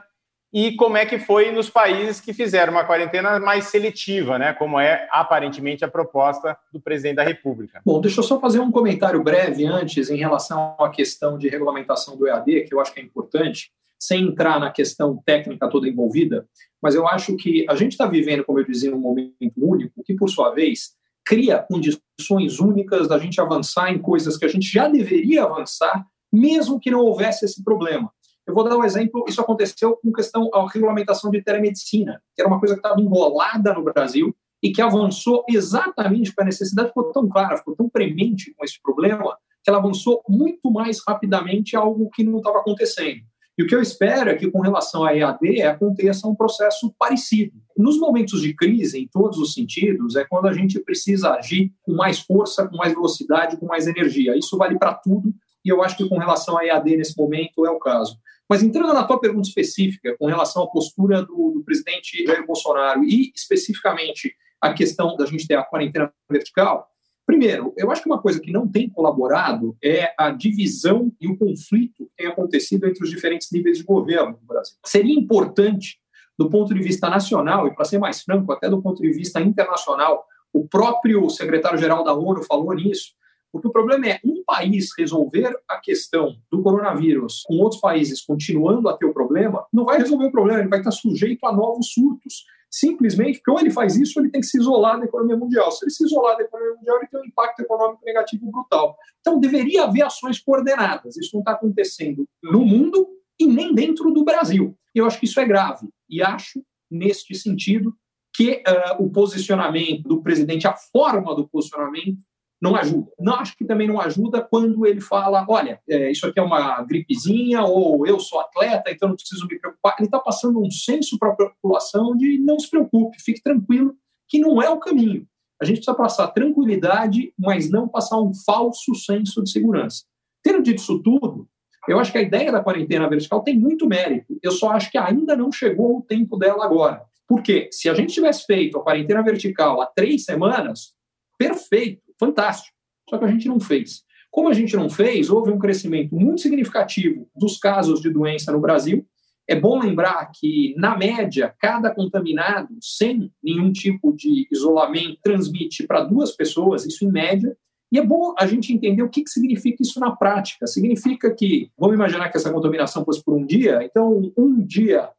[0.54, 4.54] e como é que foi nos países que fizeram uma quarentena mais seletiva, né?
[4.54, 7.82] Como é aparentemente a proposta do presidente da República.
[7.84, 12.16] Bom, deixa eu só fazer um comentário breve antes em relação à questão de regulamentação
[12.16, 16.46] do EAD, que eu acho que é importante, sem entrar na questão técnica toda envolvida,
[16.80, 20.14] mas eu acho que a gente está vivendo, como eu dizia, um momento único, que
[20.14, 20.94] por sua vez
[21.26, 26.80] cria condições únicas da gente avançar em coisas que a gente já deveria avançar, mesmo
[26.80, 28.12] que não houvesse esse problema.
[28.48, 32.48] Eu vou dar um exemplo, isso aconteceu com questão à regulamentação de telemedicina, que era
[32.48, 37.12] uma coisa que estava enrolada no Brasil e que avançou exatamente porque a necessidade ficou
[37.12, 42.10] tão clara, ficou tão premente com esse problema, que ela avançou muito mais rapidamente algo
[42.12, 43.22] que não estava acontecendo.
[43.58, 47.54] E o que eu espero é que, com relação à EAD, aconteça um processo parecido.
[47.78, 51.94] Nos momentos de crise, em todos os sentidos, é quando a gente precisa agir com
[51.94, 54.38] mais força, com mais velocidade, com mais energia.
[54.38, 57.70] Isso vale para tudo, e eu acho que com relação à EAD nesse momento é
[57.72, 58.18] o caso.
[58.50, 63.04] Mas entrando na tua pergunta específica, com relação à postura do, do presidente Jair Bolsonaro
[63.04, 66.88] e especificamente a questão da gente ter a quarentena vertical,
[67.26, 71.38] Primeiro, eu acho que uma coisa que não tem colaborado é a divisão e o
[71.38, 74.78] conflito que tem acontecido entre os diferentes níveis de governo no Brasil.
[74.86, 76.00] Seria importante,
[76.38, 79.42] do ponto de vista nacional, e para ser mais franco, até do ponto de vista
[79.42, 83.14] internacional, o próprio secretário-geral da ONU falou nisso,
[83.52, 88.88] porque o problema é um país resolver a questão do coronavírus com outros países continuando
[88.88, 91.92] a ter o problema, não vai resolver o problema, ele vai estar sujeito a novos
[91.92, 95.38] surtos simplesmente porque ou ele faz isso ou ele tem que se isolar da economia
[95.38, 95.72] mundial.
[95.72, 98.98] Se ele se isolar da economia mundial, ele tem um impacto econômico negativo brutal.
[99.22, 101.16] Então, deveria haver ações coordenadas.
[101.16, 103.08] Isso não está acontecendo no mundo
[103.40, 104.78] e nem dentro do Brasil.
[104.94, 105.88] Eu acho que isso é grave.
[106.10, 106.62] E acho,
[106.92, 107.96] neste sentido,
[108.36, 112.18] que uh, o posicionamento do presidente, a forma do posicionamento,
[112.62, 113.12] não ajuda.
[113.20, 116.82] Não acho que também não ajuda quando ele fala, olha, é, isso aqui é uma
[116.84, 119.96] gripezinha, ou eu sou atleta, então não preciso me preocupar.
[120.00, 123.96] Ele está passando um senso para a população de não se preocupe, fique tranquilo,
[124.28, 125.28] que não é o caminho.
[125.62, 130.04] A gente precisa passar tranquilidade, mas não passar um falso senso de segurança.
[130.44, 131.48] Tendo dito isso tudo,
[131.88, 134.38] eu acho que a ideia da quarentena vertical tem muito mérito.
[134.42, 137.04] Eu só acho que ainda não chegou o tempo dela agora.
[137.28, 137.70] Por quê?
[137.72, 140.94] Se a gente tivesse feito a quarentena vertical há três semanas,
[141.38, 142.76] perfeito, fantástico.
[143.10, 144.04] Só que a gente não fez.
[144.32, 148.60] Como a gente não fez, houve um crescimento muito significativo dos casos de doença no
[148.60, 149.06] Brasil.
[149.48, 156.04] É bom lembrar que, na média, cada contaminado, sem nenhum tipo de isolamento, transmite para
[156.04, 157.56] duas pessoas, isso em média.
[157.92, 160.66] E é bom a gente entender o que, que significa isso na prática.
[160.66, 165.10] Significa que, vamos imaginar que essa contaminação fosse por um dia, então, um dia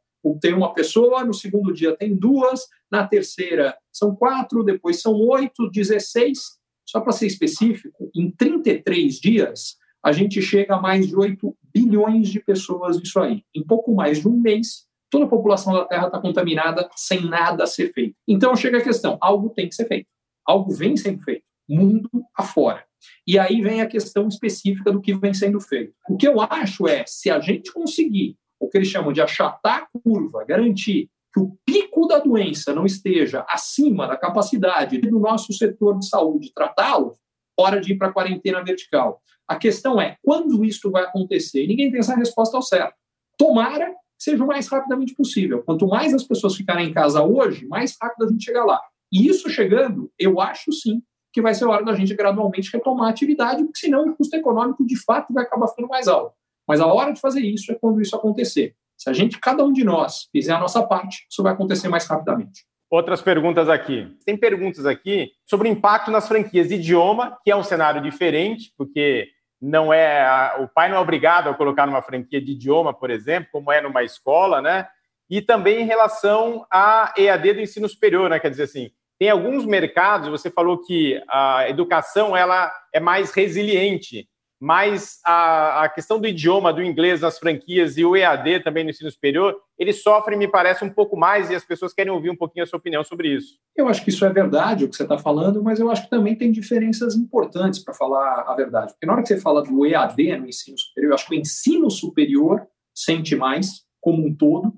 [0.41, 5.69] tem uma pessoa, no segundo dia tem duas, na terceira são quatro, depois são oito,
[5.71, 6.56] dezesseis.
[6.87, 12.29] Só para ser específico, em 33 dias, a gente chega a mais de 8 bilhões
[12.29, 13.43] de pessoas nisso aí.
[13.53, 17.65] Em pouco mais de um mês, toda a população da Terra está contaminada sem nada
[17.65, 18.15] ser feito.
[18.27, 20.07] Então chega a questão: algo tem que ser feito.
[20.45, 22.85] Algo vem sendo feito, mundo afora.
[23.27, 25.93] E aí vem a questão específica do que vem sendo feito.
[26.09, 29.83] O que eu acho é, se a gente conseguir o que eles chamam de achatar
[29.83, 35.53] a curva, garantir que o pico da doença não esteja acima da capacidade do nosso
[35.53, 37.13] setor de saúde tratá-lo,
[37.59, 39.21] hora de ir para a quarentena vertical.
[39.47, 41.67] A questão é quando isso vai acontecer.
[41.67, 42.95] ninguém tem essa resposta ao certo.
[43.37, 45.61] Tomara seja o mais rapidamente possível.
[45.63, 48.81] Quanto mais as pessoas ficarem em casa hoje, mais rápido a gente chega lá.
[49.13, 53.11] E isso chegando, eu acho sim que vai ser hora da gente gradualmente retomar a
[53.11, 56.33] atividade, porque senão o custo econômico de fato vai acabar ficando mais alto.
[56.67, 58.75] Mas a hora de fazer isso é quando isso acontecer.
[58.97, 62.05] Se a gente, cada um de nós, fizer a nossa parte, isso vai acontecer mais
[62.07, 62.65] rapidamente.
[62.89, 64.15] Outras perguntas aqui.
[64.25, 68.73] Tem perguntas aqui sobre o impacto nas franquias de idioma, que é um cenário diferente,
[68.77, 69.27] porque
[69.61, 73.49] não é o pai não é obrigado a colocar numa franquia de idioma, por exemplo,
[73.51, 74.87] como é numa escola, né?
[75.29, 78.39] E também em relação à EAD do ensino superior, né?
[78.39, 84.29] Quer dizer assim, tem alguns mercados, você falou que a educação ela é mais resiliente
[84.59, 88.89] mas a, a, questão do idioma, do inglês nas franquias e o EAD também no
[88.89, 92.35] ensino superior, eles sofrem, me parece, um pouco mais e as pessoas querem ouvir um
[92.35, 93.59] pouquinho a sua opinião sobre isso.
[93.75, 96.09] Eu acho que isso é verdade, o que você está falando, mas eu acho que
[96.09, 98.93] também tem diferenças importantes para falar a verdade.
[98.93, 101.39] Porque na hora que você fala do EAD no ensino superior, eu acho que o
[101.39, 102.65] ensino superior
[102.95, 104.73] sente mais, como um todo,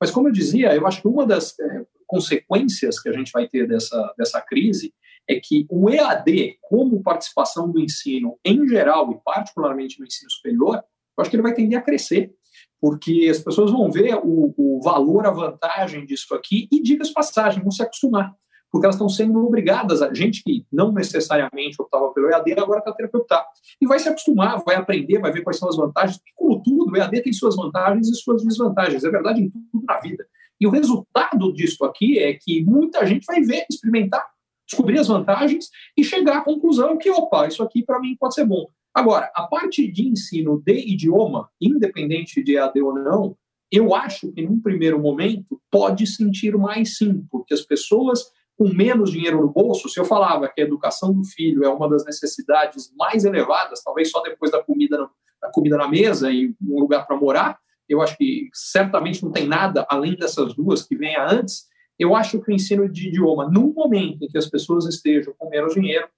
[0.00, 3.46] mas como eu dizia, eu acho que uma das é, consequências que a gente vai
[3.46, 4.94] ter dessa, dessa crise
[5.28, 10.76] é que o EAD, como participação do ensino em geral, e particularmente no ensino superior,
[10.76, 12.32] eu acho que ele vai tender a crescer,
[12.80, 17.62] porque as pessoas vão ver o, o valor, a vantagem disso aqui, e diga-se passagem,
[17.62, 18.34] vão se acostumar,
[18.72, 22.92] porque elas estão sendo obrigadas, a gente que não necessariamente optava pelo EAD, agora está
[22.92, 23.44] tendo que optar.
[23.80, 26.92] E vai se acostumar, vai aprender, vai ver quais são as vantagens, porque, como tudo,
[26.92, 30.24] o EAD tem suas vantagens e suas desvantagens, é verdade em tudo na vida.
[30.60, 34.24] E o resultado disso aqui é que muita gente vai ver, experimentar,
[34.70, 38.44] descobrir as vantagens e chegar à conclusão que, opa, isso aqui para mim pode ser
[38.46, 38.66] bom.
[38.94, 43.36] Agora, a parte de ensino de idioma, independente de AD ou não,
[43.70, 49.10] eu acho que num primeiro momento pode sentir mais sim, porque as pessoas com menos
[49.10, 52.92] dinheiro no bolso, se eu falava que a educação do filho é uma das necessidades
[52.94, 55.08] mais elevadas, talvez só depois da comida,
[55.40, 59.48] da comida na mesa e um lugar para morar, eu acho que certamente não tem
[59.48, 61.69] nada além dessas duas que venha antes,
[62.00, 65.50] eu acho que o ensino de idioma, no momento em que as pessoas estejam com
[65.50, 66.08] menos dinheiro,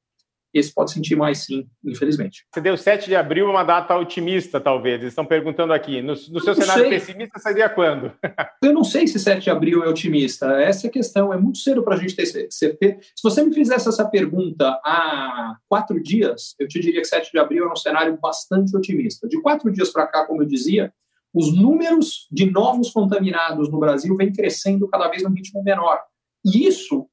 [0.54, 2.44] esse pode sentir mais sim, infelizmente.
[2.52, 5.00] Você deu 7 de abril uma data otimista, talvez.
[5.00, 6.02] Eles estão perguntando aqui.
[6.02, 6.90] No, no seu cenário sei.
[6.90, 8.12] pessimista, seria quando?
[8.62, 10.46] Eu não sei se 7 de abril é otimista.
[10.60, 11.32] Essa é a questão.
[11.32, 12.98] É muito cedo para a gente ter certeza.
[13.00, 17.38] Se você me fizesse essa pergunta há quatro dias, eu te diria que 7 de
[17.38, 19.26] abril é um cenário bastante otimista.
[19.26, 20.92] De quatro dias para cá, como eu dizia,
[21.34, 26.00] os números de novos contaminados no Brasil vêm crescendo cada vez num ritmo menor.
[26.44, 27.08] E isso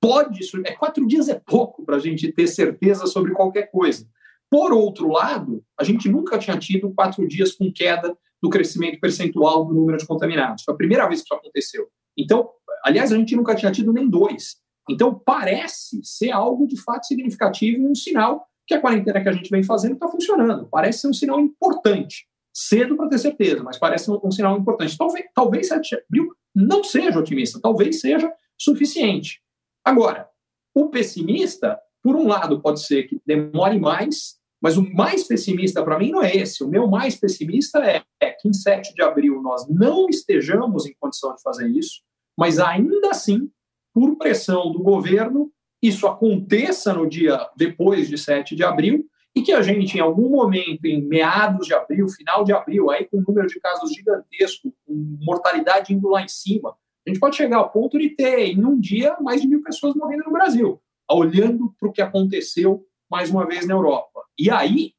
[0.00, 0.40] pode.
[0.64, 4.08] É, quatro dias é pouco para a gente ter certeza sobre qualquer coisa.
[4.50, 9.64] Por outro lado, a gente nunca tinha tido quatro dias com queda do crescimento percentual
[9.64, 10.64] do número de contaminados.
[10.64, 11.88] Foi a primeira vez que isso aconteceu.
[12.16, 12.48] Então,
[12.84, 14.56] aliás, a gente nunca tinha tido nem dois.
[14.88, 19.32] Então, parece ser algo de fato significativo e um sinal que a quarentena que a
[19.32, 20.68] gente vem fazendo está funcionando.
[20.68, 22.26] Parece ser um sinal importante
[22.56, 24.96] cedo para ter certeza, mas parece um, um, sinal importante.
[24.96, 29.42] Talvez, talvez 7 de abril não seja otimista, talvez seja suficiente.
[29.84, 30.26] Agora,
[30.74, 35.98] o pessimista, por um lado, pode ser que demore mais, mas o mais pessimista para
[35.98, 36.64] mim não é esse.
[36.64, 40.94] O meu mais pessimista é, é que em 7 de abril nós não estejamos em
[40.98, 42.00] condição de fazer isso,
[42.38, 43.50] mas ainda assim,
[43.92, 49.52] por pressão do governo, isso aconteça no dia depois de 7 de abril e que
[49.52, 53.24] a gente, em algum momento, em meados de abril, final de abril, aí com um
[53.28, 56.70] número de casos gigantesco, com mortalidade indo lá em cima,
[57.06, 59.94] a gente pode chegar ao ponto de ter, em um dia, mais de mil pessoas
[59.94, 64.22] morrendo no Brasil, olhando para o que aconteceu mais uma vez na Europa.
[64.38, 64.94] E aí,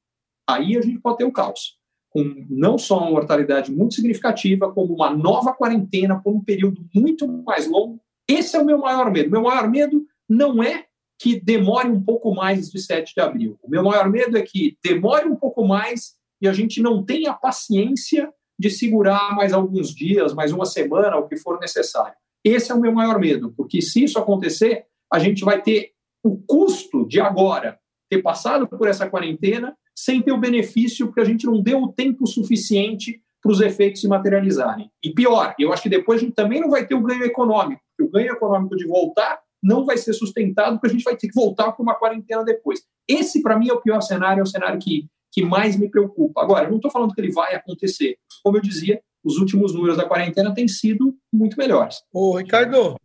[0.48, 1.76] aí a gente pode ter o caos,
[2.12, 7.28] com não só uma mortalidade muito significativa, como uma nova quarentena por um período muito
[7.28, 8.00] mais longo.
[8.30, 9.32] Esse é o meu maior medo.
[9.32, 10.86] Meu maior medo não é
[11.20, 13.58] que demore um pouco mais de 7 de abril.
[13.64, 17.34] O meu maior medo é que demore um pouco mais e a gente não tenha
[17.34, 22.14] paciência de segurar mais alguns dias, mais uma semana, o que for necessário.
[22.44, 25.92] Esse é o meu maior medo, porque se isso acontecer, a gente vai ter
[26.24, 31.26] o custo de agora ter passado por essa quarentena sem ter o benefício, porque a
[31.26, 34.92] gente não deu o tempo suficiente para os efeitos se materializarem.
[35.04, 37.82] E pior, eu acho que depois a gente também não vai ter o ganho econômico.
[38.00, 41.36] O ganho econômico de voltar não vai ser sustentado, porque a gente vai ter que
[41.36, 42.82] voltar para uma quarentena depois.
[43.08, 46.42] Esse, para mim, é o pior cenário, é o cenário que, que mais me preocupa.
[46.42, 48.18] Agora, eu não estou falando que ele vai acontecer.
[48.44, 52.02] Como eu dizia, os últimos números da quarentena têm sido muito melhores.
[52.14, 52.96] Ô, Ricardo,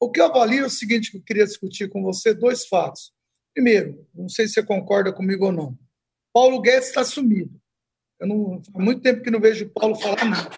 [0.00, 3.12] o que eu avalio é o seguinte que eu queria discutir com você, dois fatos.
[3.54, 5.78] Primeiro, não sei se você concorda comigo ou não.
[6.32, 7.58] Paulo Guedes está sumido.
[8.20, 10.50] Eu não, há muito tempo que não vejo o Paulo falar nada.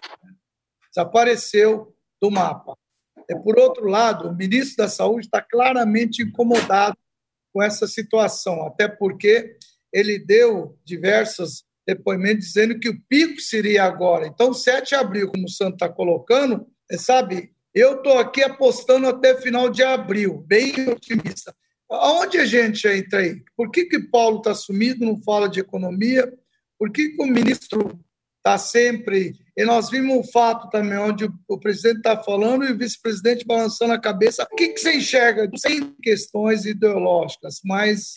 [0.89, 2.77] Desapareceu do mapa.
[3.29, 6.97] É, por outro lado, o ministro da Saúde está claramente incomodado
[7.53, 9.55] com essa situação, até porque
[9.93, 14.27] ele deu diversos depoimentos dizendo que o pico seria agora.
[14.27, 19.07] Então, 7 de abril, como o Santo está colocando, é, sabe, eu estou aqui apostando
[19.07, 21.55] até final de abril, bem otimista.
[21.89, 23.43] Aonde a gente entra aí?
[23.55, 26.31] Por que, que Paulo está sumido, não fala de economia?
[26.77, 27.99] Por que, que o ministro
[28.39, 29.33] está sempre.
[29.59, 33.91] E nós vimos um fato também, onde o presidente está falando e o vice-presidente balançando
[33.91, 34.47] a cabeça.
[34.49, 38.13] O que, que você enxerga sem questões ideológicas, mas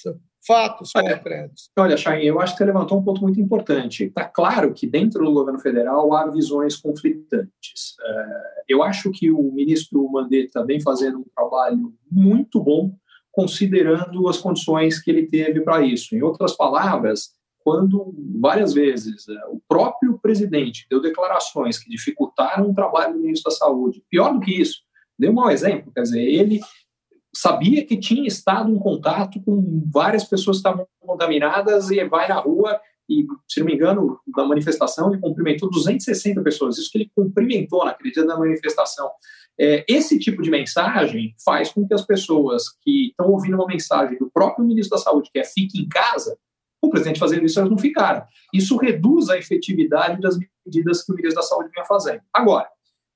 [0.46, 1.68] fatos concretos?
[1.76, 4.04] Olha, Chain, eu acho que você levantou um ponto muito importante.
[4.04, 7.96] Está claro que dentro do governo federal há visões conflitantes.
[8.00, 12.94] É, eu acho que o ministro Mandetta vem fazendo um trabalho muito bom,
[13.32, 16.14] considerando as condições que ele teve para isso.
[16.14, 17.30] Em outras palavras,
[17.64, 23.50] quando várias vezes é, o próprio presidente deu declarações que dificultaram o trabalho do ministro
[23.50, 24.04] da Saúde.
[24.08, 24.80] Pior do que isso,
[25.18, 26.60] deu um mau exemplo, quer dizer, ele
[27.34, 32.38] sabia que tinha estado em contato com várias pessoas que estavam contaminadas e vai na
[32.40, 37.10] rua e, se não me engano, da manifestação ele cumprimentou 260 pessoas, isso que ele
[37.14, 39.10] cumprimentou naquele dia da manifestação.
[39.58, 44.18] É, esse tipo de mensagem faz com que as pessoas que estão ouvindo uma mensagem
[44.18, 46.38] do próprio ministro da Saúde, que é fique em casa,
[46.82, 48.26] o presidente fazendo isso, elas não ficaram.
[48.52, 52.20] Isso reduz a efetividade das medidas que o ministro da Saúde vinha fazendo.
[52.34, 52.68] Agora,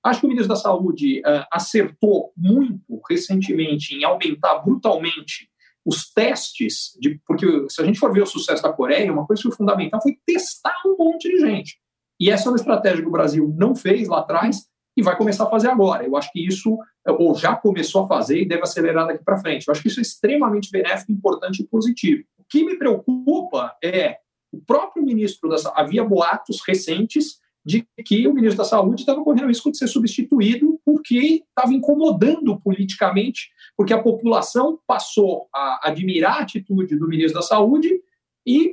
[0.04, 5.50] acho que o ministro da Saúde uh, acertou muito recentemente em aumentar brutalmente
[5.84, 9.42] os testes, de, porque se a gente for ver o sucesso da Coreia, uma coisa
[9.42, 11.78] que foi fundamental foi testar um monte de gente.
[12.20, 15.44] E essa é uma estratégia que o Brasil não fez lá atrás e vai começar
[15.44, 16.04] a fazer agora.
[16.04, 19.66] Eu acho que isso, ou já começou a fazer e deve acelerar daqui para frente.
[19.66, 24.18] Eu acho que isso é extremamente benéfico, importante e positivo que me preocupa é
[24.52, 29.46] o próprio ministro da havia boatos recentes de que o ministro da Saúde estava correndo
[29.46, 36.38] o risco de ser substituído porque estava incomodando politicamente, porque a população passou a admirar
[36.38, 38.00] a atitude do ministro da Saúde
[38.46, 38.72] e,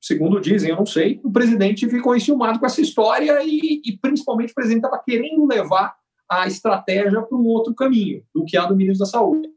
[0.00, 4.52] segundo dizem, eu não sei, o presidente ficou enciumado com essa história e, e principalmente
[4.52, 5.94] o presidente estava querendo levar
[6.26, 9.50] a estratégia para um outro caminho do que a do ministro da Saúde.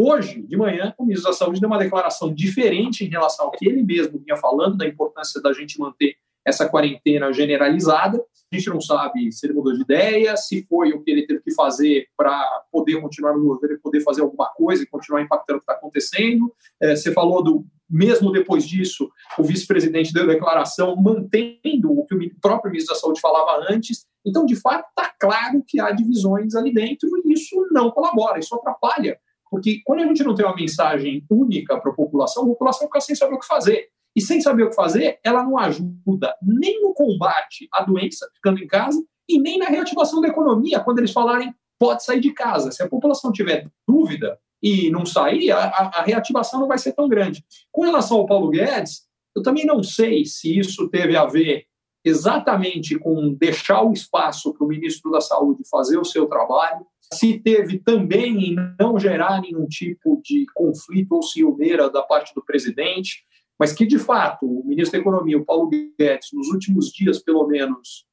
[0.00, 3.66] Hoje, de manhã, o ministro da Saúde deu uma declaração diferente em relação ao que
[3.66, 6.14] ele mesmo vinha falando, da importância da gente manter
[6.46, 8.24] essa quarentena generalizada.
[8.52, 11.40] A gente não sabe se ele mudou de ideia, se foi o que ele teve
[11.40, 15.60] que fazer para poder continuar no governo, poder fazer alguma coisa e continuar impactando o
[15.60, 16.54] que está acontecendo.
[16.80, 22.40] É, você falou do, mesmo depois disso, o vice-presidente deu declaração mantendo o que o
[22.40, 24.06] próprio ministro da Saúde falava antes.
[24.24, 28.54] Então, de fato, está claro que há divisões ali dentro e isso não colabora, isso
[28.54, 29.18] atrapalha
[29.50, 33.00] porque quando a gente não tem uma mensagem única para a população, a população fica
[33.00, 33.88] sem saber o que fazer.
[34.16, 38.58] E sem saber o que fazer, ela não ajuda nem no combate à doença, ficando
[38.58, 42.72] em casa, e nem na reativação da economia, quando eles falarem pode sair de casa.
[42.72, 47.08] Se a população tiver dúvida e não sair, a, a reativação não vai ser tão
[47.08, 47.44] grande.
[47.70, 49.02] Com relação ao Paulo Guedes,
[49.36, 51.67] eu também não sei se isso teve a ver
[52.08, 57.38] exatamente com deixar o espaço para o ministro da Saúde fazer o seu trabalho, se
[57.38, 63.24] teve também em não gerar nenhum tipo de conflito ou ciumeira da parte do presidente,
[63.58, 67.46] mas que, de fato, o ministro da Economia, o Paulo Guedes, nos últimos dias, pelo
[67.46, 68.06] menos,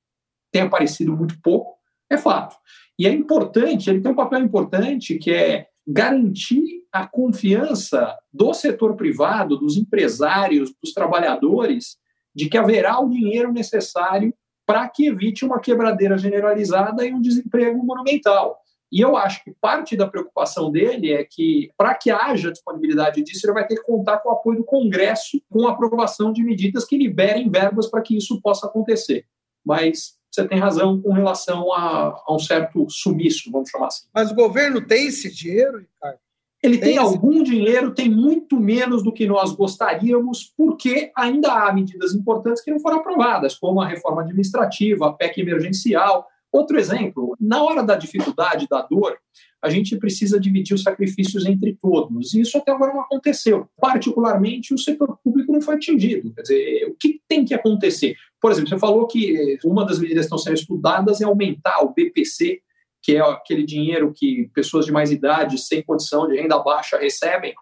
[0.51, 1.75] tem aparecido muito pouco,
[2.09, 2.55] é fato.
[2.97, 8.95] E é importante, ele tem um papel importante que é garantir a confiança do setor
[8.95, 11.97] privado, dos empresários, dos trabalhadores,
[12.35, 14.33] de que haverá o dinheiro necessário
[14.65, 18.59] para que evite uma quebradeira generalizada e um desemprego monumental.
[18.91, 23.45] E eu acho que parte da preocupação dele é que, para que haja disponibilidade disso,
[23.45, 26.85] ele vai ter que contar com o apoio do Congresso, com a aprovação de medidas
[26.85, 29.25] que liberem verbas para que isso possa acontecer.
[29.65, 34.07] Mas você tem razão com relação a, a, um certo sumiço, vamos chamar assim.
[34.13, 36.19] Mas o governo tem esse dinheiro, Ricardo?
[36.65, 41.73] Ele tem, tem algum dinheiro, tem muito menos do que nós gostaríamos, porque ainda há
[41.73, 47.35] medidas importantes que não foram aprovadas, como a reforma administrativa, a PEC emergencial, Outro exemplo,
[47.37, 49.17] na hora da dificuldade, da dor,
[49.61, 52.33] a gente precisa dividir os sacrifícios entre todos.
[52.33, 53.67] E isso até agora não aconteceu.
[53.77, 56.33] Particularmente, o setor público não foi atingido.
[56.33, 58.15] Quer dizer, o que tem que acontecer?
[58.39, 61.93] Por exemplo, você falou que uma das medidas que estão sendo estudadas é aumentar o
[61.93, 62.61] BPC,
[63.05, 67.53] que é aquele dinheiro que pessoas de mais idade, sem condição de renda baixa, recebem.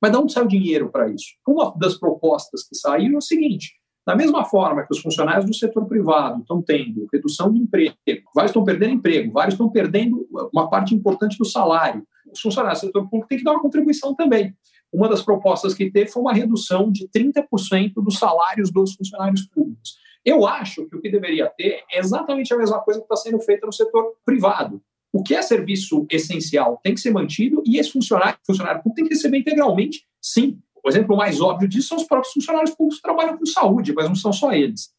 [0.00, 1.26] Mas de onde sai o dinheiro para isso?
[1.46, 3.72] Uma das propostas que saiu é o seguinte:
[4.06, 7.96] da mesma forma que os funcionários do setor privado estão tendo redução de emprego,
[8.32, 10.24] vários estão perdendo emprego, vários estão perdendo
[10.54, 14.14] uma parte importante do salário, os funcionários do setor público têm que dar uma contribuição
[14.14, 14.54] também.
[14.92, 19.96] Uma das propostas que teve foi uma redução de 30% dos salários dos funcionários públicos.
[20.26, 23.40] Eu acho que o que deveria ter é exatamente a mesma coisa que está sendo
[23.40, 24.82] feita no setor privado.
[25.12, 29.04] O que é serviço essencial tem que ser mantido e esse funcionário, funcionário público tem
[29.04, 30.58] que receber integralmente, sim.
[30.84, 34.08] O exemplo mais óbvio disso são os próprios funcionários públicos que trabalham com saúde, mas
[34.08, 34.90] não são só eles.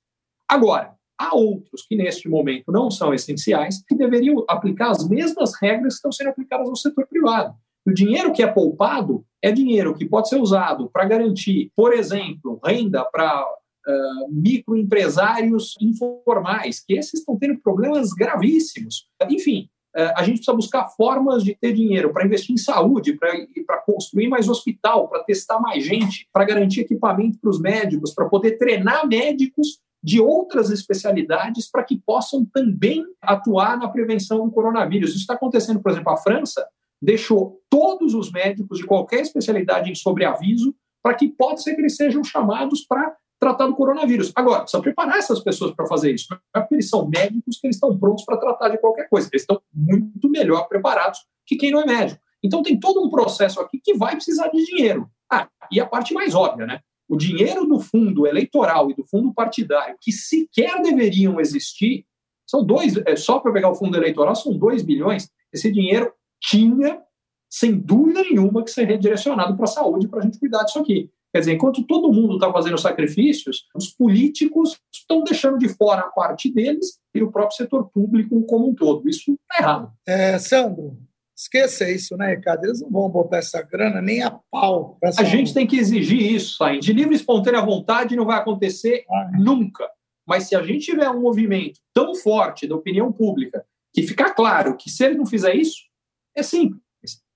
[0.47, 5.95] Agora, há outros que neste momento não são essenciais, que deveriam aplicar as mesmas regras
[5.95, 7.53] que estão sendo aplicadas no setor privado.
[7.86, 12.59] O dinheiro que é poupado é dinheiro que pode ser usado para garantir, por exemplo,
[12.63, 13.45] renda para
[13.88, 19.07] uh, microempresários informais, que esses estão tendo problemas gravíssimos.
[19.29, 23.81] Enfim, é, a gente precisa buscar formas de ter dinheiro para investir em saúde, para
[23.81, 28.59] construir mais hospital, para testar mais gente, para garantir equipamento para os médicos, para poder
[28.59, 35.09] treinar médicos de outras especialidades para que possam também atuar na prevenção do coronavírus.
[35.09, 36.63] Isso está acontecendo, por exemplo, a França
[37.01, 41.95] deixou todos os médicos de qualquer especialidade em sobreaviso para que pode ser que eles
[41.95, 44.31] sejam chamados para tratar do coronavírus.
[44.35, 46.27] Agora, precisa preparar essas pessoas para fazer isso.
[46.29, 49.29] Não é porque eles são médicos que eles estão prontos para tratar de qualquer coisa.
[49.31, 52.21] Eles estão muito melhor preparados que quem não é médico.
[52.43, 55.09] Então, tem todo um processo aqui que vai precisar de dinheiro.
[55.31, 56.79] Ah, e a parte mais óbvia, né?
[57.07, 62.05] O dinheiro do fundo eleitoral e do fundo partidário, que sequer deveriam existir,
[62.45, 65.29] são dois, é, só para pegar o fundo eleitoral, são dois bilhões.
[65.53, 66.11] Esse dinheiro
[66.41, 67.01] tinha,
[67.49, 71.09] sem dúvida nenhuma, que ser redirecionado para a saúde, para a gente cuidar disso aqui.
[71.38, 76.07] Quer dizer, enquanto todo mundo está fazendo sacrifícios, os políticos estão deixando de fora a
[76.07, 79.07] parte deles e o próprio setor público como um todo.
[79.07, 79.91] Isso está errado.
[80.07, 80.97] É, Sandro,
[81.38, 82.65] esqueça isso, né, Ricardo?
[82.65, 84.97] Eles não vão botar essa grana nem a pau.
[85.15, 86.79] A gente tem que exigir isso, Sain.
[86.79, 89.38] De livre e espontânea vontade não vai acontecer ah, é.
[89.38, 89.88] nunca.
[90.25, 93.63] Mas se a gente tiver um movimento tão forte da opinião pública
[93.93, 95.83] que ficar claro que se ele não fizer isso,
[96.35, 96.81] é simples.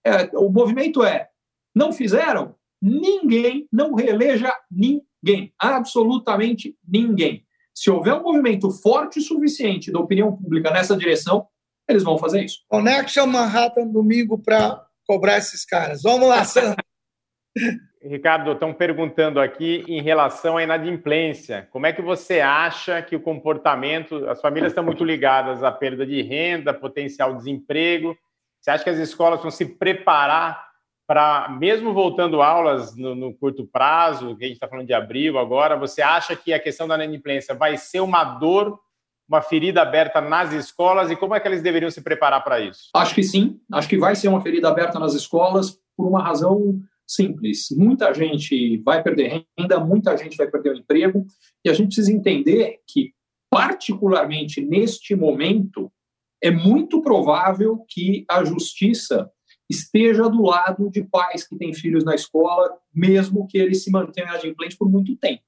[0.03, 1.29] É, o movimento é,
[1.75, 2.55] não fizeram?
[2.81, 7.45] Ninguém não reeleja ninguém, absolutamente ninguém.
[7.73, 11.47] Se houver um movimento forte o suficiente da opinião pública nessa direção,
[11.87, 12.59] eles vão fazer isso.
[12.67, 16.01] Connection Manhattan domingo para cobrar esses caras.
[16.01, 16.75] Vamos lá, Sandro.
[18.03, 21.67] Ricardo, estão perguntando aqui em relação à inadimplência.
[21.69, 26.03] Como é que você acha que o comportamento, as famílias estão muito ligadas à perda
[26.03, 28.17] de renda, potencial desemprego.
[28.59, 30.70] Você acha que as escolas vão se preparar
[31.11, 35.37] para, mesmo voltando aulas no, no, curto prazo, que a gente está falando de abril
[35.37, 38.79] agora, você acha que a questão da inadimplência vai ser uma dor,
[39.27, 42.91] uma ferida aberta nas escolas e como é que eles deveriam se preparar para isso?
[42.95, 46.79] Acho que sim, acho que vai ser uma ferida aberta nas escolas por uma razão
[47.05, 47.67] simples.
[47.71, 51.25] Muita gente vai perder renda, muita gente vai perder o emprego
[51.65, 53.11] e a gente precisa entender que,
[53.49, 55.91] particularmente neste momento,
[56.41, 59.29] é muito provável que a justiça
[59.71, 64.29] esteja do lado de pais que têm filhos na escola, mesmo que eles se mantenham
[64.29, 65.41] adimplentes por muito tempo.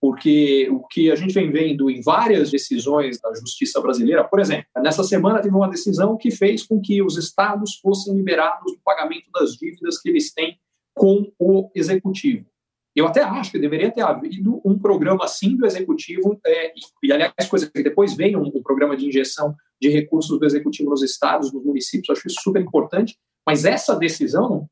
[0.00, 4.64] Porque o que a gente vem vendo em várias decisões da justiça brasileira, por exemplo,
[4.78, 9.30] nessa semana teve uma decisão que fez com que os estados fossem liberados do pagamento
[9.32, 10.58] das dívidas que eles têm
[10.94, 12.46] com o executivo.
[12.94, 17.48] Eu até acho que deveria ter havido um programa assim do executivo, é, e, aliás,
[17.48, 21.52] coisa que depois veio um, um, programa de injeção de recursos do executivo nos estados,
[21.52, 23.16] nos municípios, acho isso super importante,
[23.46, 24.68] mas essa decisão,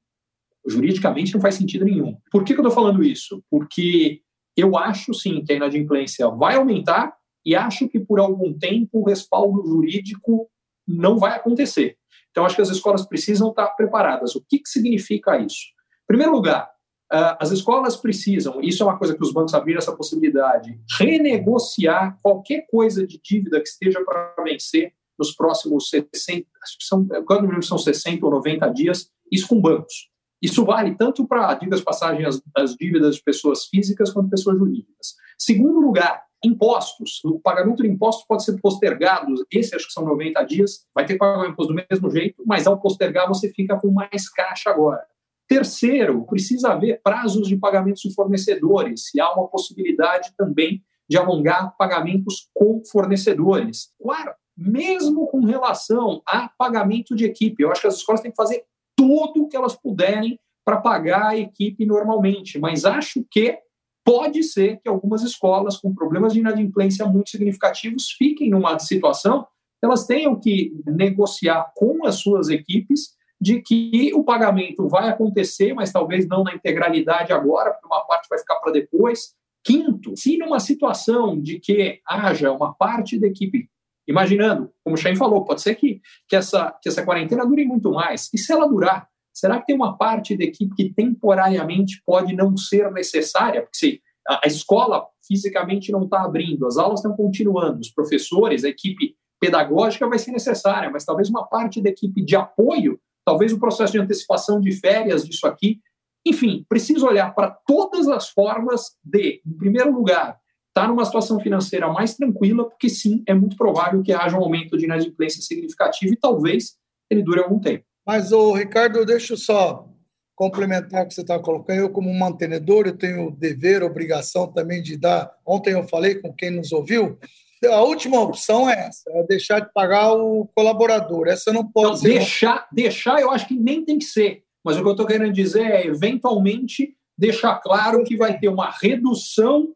[0.66, 2.16] juridicamente, não faz sentido nenhum.
[2.30, 3.42] Por que, que eu estou falando isso?
[3.50, 4.22] Porque
[4.56, 9.04] eu acho sim que a inadimplência vai aumentar e acho que por algum tempo o
[9.04, 10.50] respaldo jurídico
[10.86, 11.96] não vai acontecer.
[12.30, 14.34] Então, acho que as escolas precisam estar preparadas.
[14.34, 15.66] O que, que significa isso?
[16.04, 16.70] Em primeiro lugar,
[17.10, 22.18] ah, as escolas precisam, isso é uma coisa que os bancos abriram essa possibilidade, renegociar
[22.22, 27.62] qualquer coisa de dívida que esteja para vencer nos próximos 60, acho que são, quando
[27.62, 30.10] são 60 ou 90 dias, isso com bancos.
[30.40, 35.16] Isso vale tanto para, diga passagem, as, as dívidas de pessoas físicas quanto pessoas jurídicas.
[35.36, 37.20] Segundo lugar, impostos.
[37.24, 39.34] O pagamento de impostos pode ser postergado.
[39.50, 40.86] Esse acho que são 90 dias.
[40.94, 43.90] Vai ter que pagar o imposto do mesmo jeito, mas ao postergar você fica com
[43.90, 45.04] mais caixa agora.
[45.48, 51.74] Terceiro, precisa haver prazos de pagamentos de fornecedores, e há uma possibilidade também de alongar
[51.78, 53.88] pagamentos com fornecedores.
[53.98, 58.36] Quarto, mesmo com relação a pagamento de equipe, eu acho que as escolas têm que
[58.36, 58.64] fazer
[58.96, 63.56] tudo o que elas puderem para pagar a equipe normalmente, mas acho que
[64.04, 69.46] pode ser que algumas escolas com problemas de inadimplência muito significativos fiquem numa situação
[69.82, 75.92] elas tenham que negociar com as suas equipes de que o pagamento vai acontecer, mas
[75.92, 79.34] talvez não na integralidade agora, porque uma parte vai ficar para depois.
[79.62, 83.68] Quinto, se numa situação de que haja uma parte da equipe,
[84.08, 87.92] imaginando, como o Shane falou, pode ser que, que, essa, que essa quarentena dure muito
[87.92, 88.28] mais.
[88.32, 92.56] E se ela durar, será que tem uma parte da equipe que temporariamente pode não
[92.56, 93.62] ser necessária?
[93.62, 98.64] Porque se a, a escola fisicamente não está abrindo, as aulas estão continuando, os professores,
[98.64, 102.98] a equipe pedagógica vai ser necessária, mas talvez uma parte da equipe de apoio
[103.28, 105.82] talvez o processo de antecipação de férias disso aqui.
[106.26, 110.38] Enfim, preciso olhar para todas as formas de, em primeiro lugar,
[110.78, 114.42] estar tá numa situação financeira mais tranquila, porque sim, é muito provável que haja um
[114.42, 116.76] aumento de inadimplência significativo e talvez
[117.10, 117.84] ele dure algum tempo.
[118.06, 119.86] Mas, o Ricardo, deixa eu só
[120.34, 121.80] complementar o que você está colocando.
[121.80, 125.30] Eu, como mantenedor, eu tenho o dever, obrigação também de dar.
[125.44, 127.18] Ontem eu falei com quem nos ouviu,
[127.66, 131.26] a última opção é essa, é deixar de pagar o colaborador.
[131.26, 132.08] Essa não pode não, ser.
[132.10, 134.42] Deixar, deixar, eu acho que nem tem que ser.
[134.64, 138.70] Mas o que eu estou querendo dizer é, eventualmente, deixar claro que vai ter uma
[138.70, 139.74] redução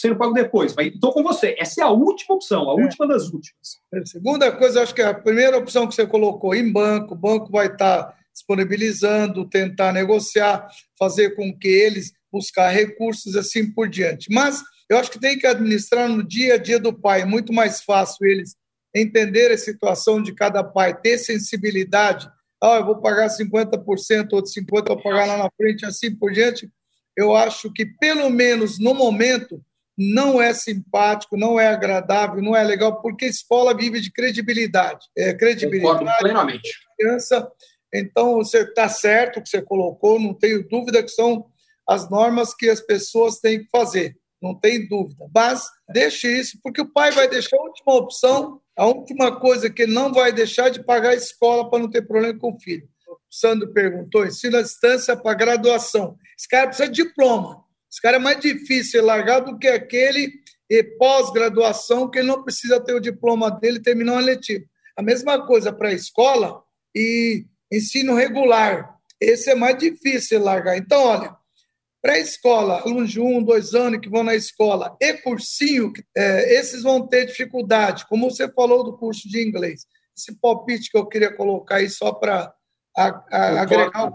[0.00, 0.74] sendo pago depois.
[0.78, 1.54] Estou com você.
[1.58, 2.82] Essa é a última opção, a é.
[2.82, 3.78] última das últimas.
[3.92, 7.50] A segunda coisa, acho que a primeira opção que você colocou em banco, o banco
[7.50, 14.32] vai estar disponibilizando, tentar negociar, fazer com que eles buscar recursos assim por diante.
[14.32, 17.22] Mas eu acho que tem que administrar no dia a dia do pai.
[17.22, 18.56] É muito mais fácil eles
[18.94, 22.30] entender a situação de cada pai, ter sensibilidade.
[22.62, 26.68] Ah, eu vou pagar 50%, outro 50% vou pagar lá na frente, assim por diante.
[27.16, 29.62] Eu acho que, pelo menos no momento,
[30.02, 35.06] não é simpático, não é agradável, não é legal, porque a escola vive de credibilidade.
[35.16, 35.98] É, credibilidade.
[35.98, 36.70] Concordo plenamente.
[36.98, 37.50] Criança.
[37.92, 41.46] Então, você está certo o que você colocou, não tenho dúvida que são
[41.88, 45.28] as normas que as pessoas têm que fazer não tem dúvida.
[45.34, 49.82] Mas deixe isso, porque o pai vai deixar a última opção, a última coisa que
[49.82, 52.88] ele não vai deixar de pagar a escola para não ter problema com o filho.
[53.08, 56.16] O Sandro perguntou: ensino à distância para graduação.
[56.38, 57.62] Esse cara precisa de diploma.
[57.90, 60.32] Esse cara é mais difícil largar do que aquele
[60.98, 64.64] pós-graduação que ele não precisa ter o diploma dele terminar uma letiva.
[64.96, 66.62] A mesma coisa para a escola
[66.94, 68.94] e ensino regular.
[69.20, 70.76] Esse é mais difícil largar.
[70.76, 71.36] Então, olha,
[72.02, 77.06] Pré-escola, alunos de um, dois anos que vão na escola, e cursinho, é, esses vão
[77.06, 79.86] ter dificuldade, como você falou do curso de inglês.
[80.16, 82.54] Esse palpite que eu queria colocar aí só para
[83.30, 84.14] agregar o.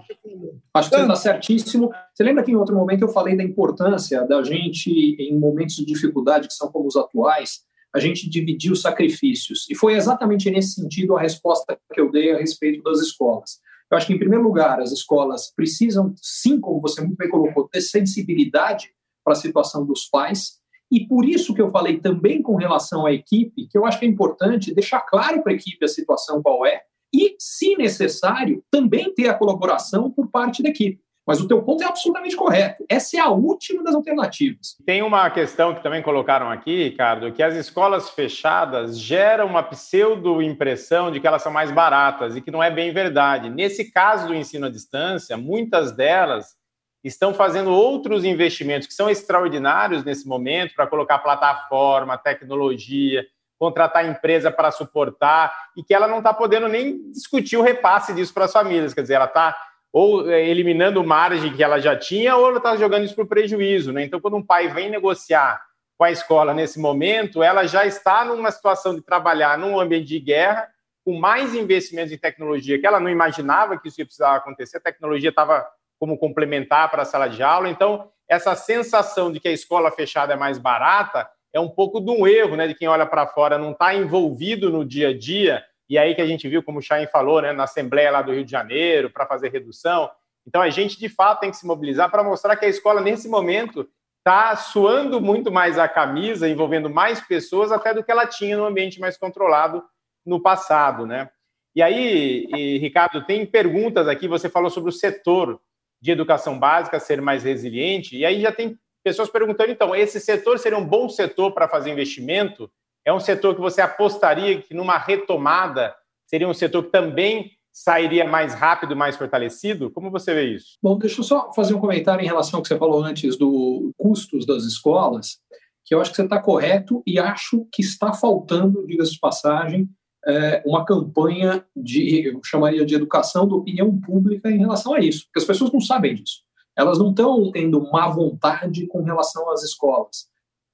[0.73, 1.91] Acho que você está certíssimo.
[2.13, 5.86] Você lembra que em outro momento eu falei da importância da gente, em momentos de
[5.86, 7.61] dificuldade, que são como os atuais,
[7.93, 9.69] a gente dividir os sacrifícios.
[9.69, 13.59] E foi exatamente nesse sentido a resposta que eu dei a respeito das escolas.
[13.89, 17.69] Eu acho que, em primeiro lugar, as escolas precisam, sim, como você muito bem colocou,
[17.69, 18.89] ter sensibilidade
[19.23, 20.59] para a situação dos pais.
[20.91, 24.05] E por isso que eu falei também com relação à equipe, que eu acho que
[24.05, 26.81] é importante deixar claro para a equipe a situação qual é,
[27.16, 30.99] e, se necessário, também ter a colaboração por parte da equipe.
[31.26, 32.86] Mas o teu ponto é absolutamente correto.
[32.88, 34.76] Essa é a última das alternativas.
[34.86, 41.11] Tem uma questão que também colocaram aqui, Ricardo, que as escolas fechadas geram uma pseudo-impressão
[41.11, 43.49] de que elas são mais baratas e que não é bem verdade.
[43.49, 46.55] Nesse caso do ensino à distância, muitas delas
[47.03, 53.26] estão fazendo outros investimentos que são extraordinários nesse momento para colocar plataforma, tecnologia,
[53.58, 58.34] contratar empresa para suportar e que ela não está podendo nem discutir o repasse disso
[58.34, 58.93] para as famílias.
[58.93, 59.56] Quer dizer, ela está
[59.91, 63.28] ou é, eliminando margem que ela já tinha, ou ela está jogando isso para o
[63.28, 63.93] prejuízo.
[63.93, 64.03] Né?
[64.03, 65.62] Então, quando um pai vem negociar
[65.97, 70.20] com a escola nesse momento, ela já está numa situação de trabalhar num ambiente de
[70.20, 70.68] guerra,
[71.06, 74.82] com mais investimentos em tecnologia, que ela não imaginava que isso ia precisar acontecer, a
[74.82, 75.66] tecnologia estava
[75.97, 77.70] como complementar para a sala de aula.
[77.70, 82.12] Então, essa sensação de que a escola fechada é mais barata é um pouco de
[82.12, 85.64] um erro, né, de quem olha para fora, não está envolvido no dia a dia
[85.89, 88.34] e aí que a gente viu, como o Chain falou, né, na Assembleia lá do
[88.34, 90.10] Rio de Janeiro, para fazer redução.
[90.45, 93.28] Então, a gente, de fato, tem que se mobilizar para mostrar que a escola, nesse
[93.28, 93.88] momento,
[94.18, 98.66] está suando muito mais a camisa, envolvendo mais pessoas, até do que ela tinha no
[98.66, 99.84] ambiente mais controlado
[100.26, 101.30] no passado, né?
[101.76, 105.60] E aí, e, Ricardo, tem perguntas aqui, você falou sobre o setor
[106.01, 110.58] de educação básica ser mais resiliente, e aí já tem pessoas perguntando, então, esse setor
[110.58, 112.72] seria um bom setor para fazer investimento?
[113.06, 115.95] É um setor que você apostaria que numa retomada
[116.26, 119.91] seria um setor que também sairia mais rápido, mais fortalecido?
[119.91, 120.80] Como você vê isso?
[120.82, 123.91] Bom, deixa eu só fazer um comentário em relação ao que você falou antes do
[123.95, 125.38] custos das escolas,
[125.86, 129.88] que eu acho que você está correto e acho que está faltando, diga-se de passagem,
[130.26, 135.26] é, uma campanha de, eu chamaria de educação da opinião pública em relação a isso,
[135.26, 136.45] porque as pessoas não sabem disso.
[136.78, 140.28] Elas não estão tendo má vontade com relação às escolas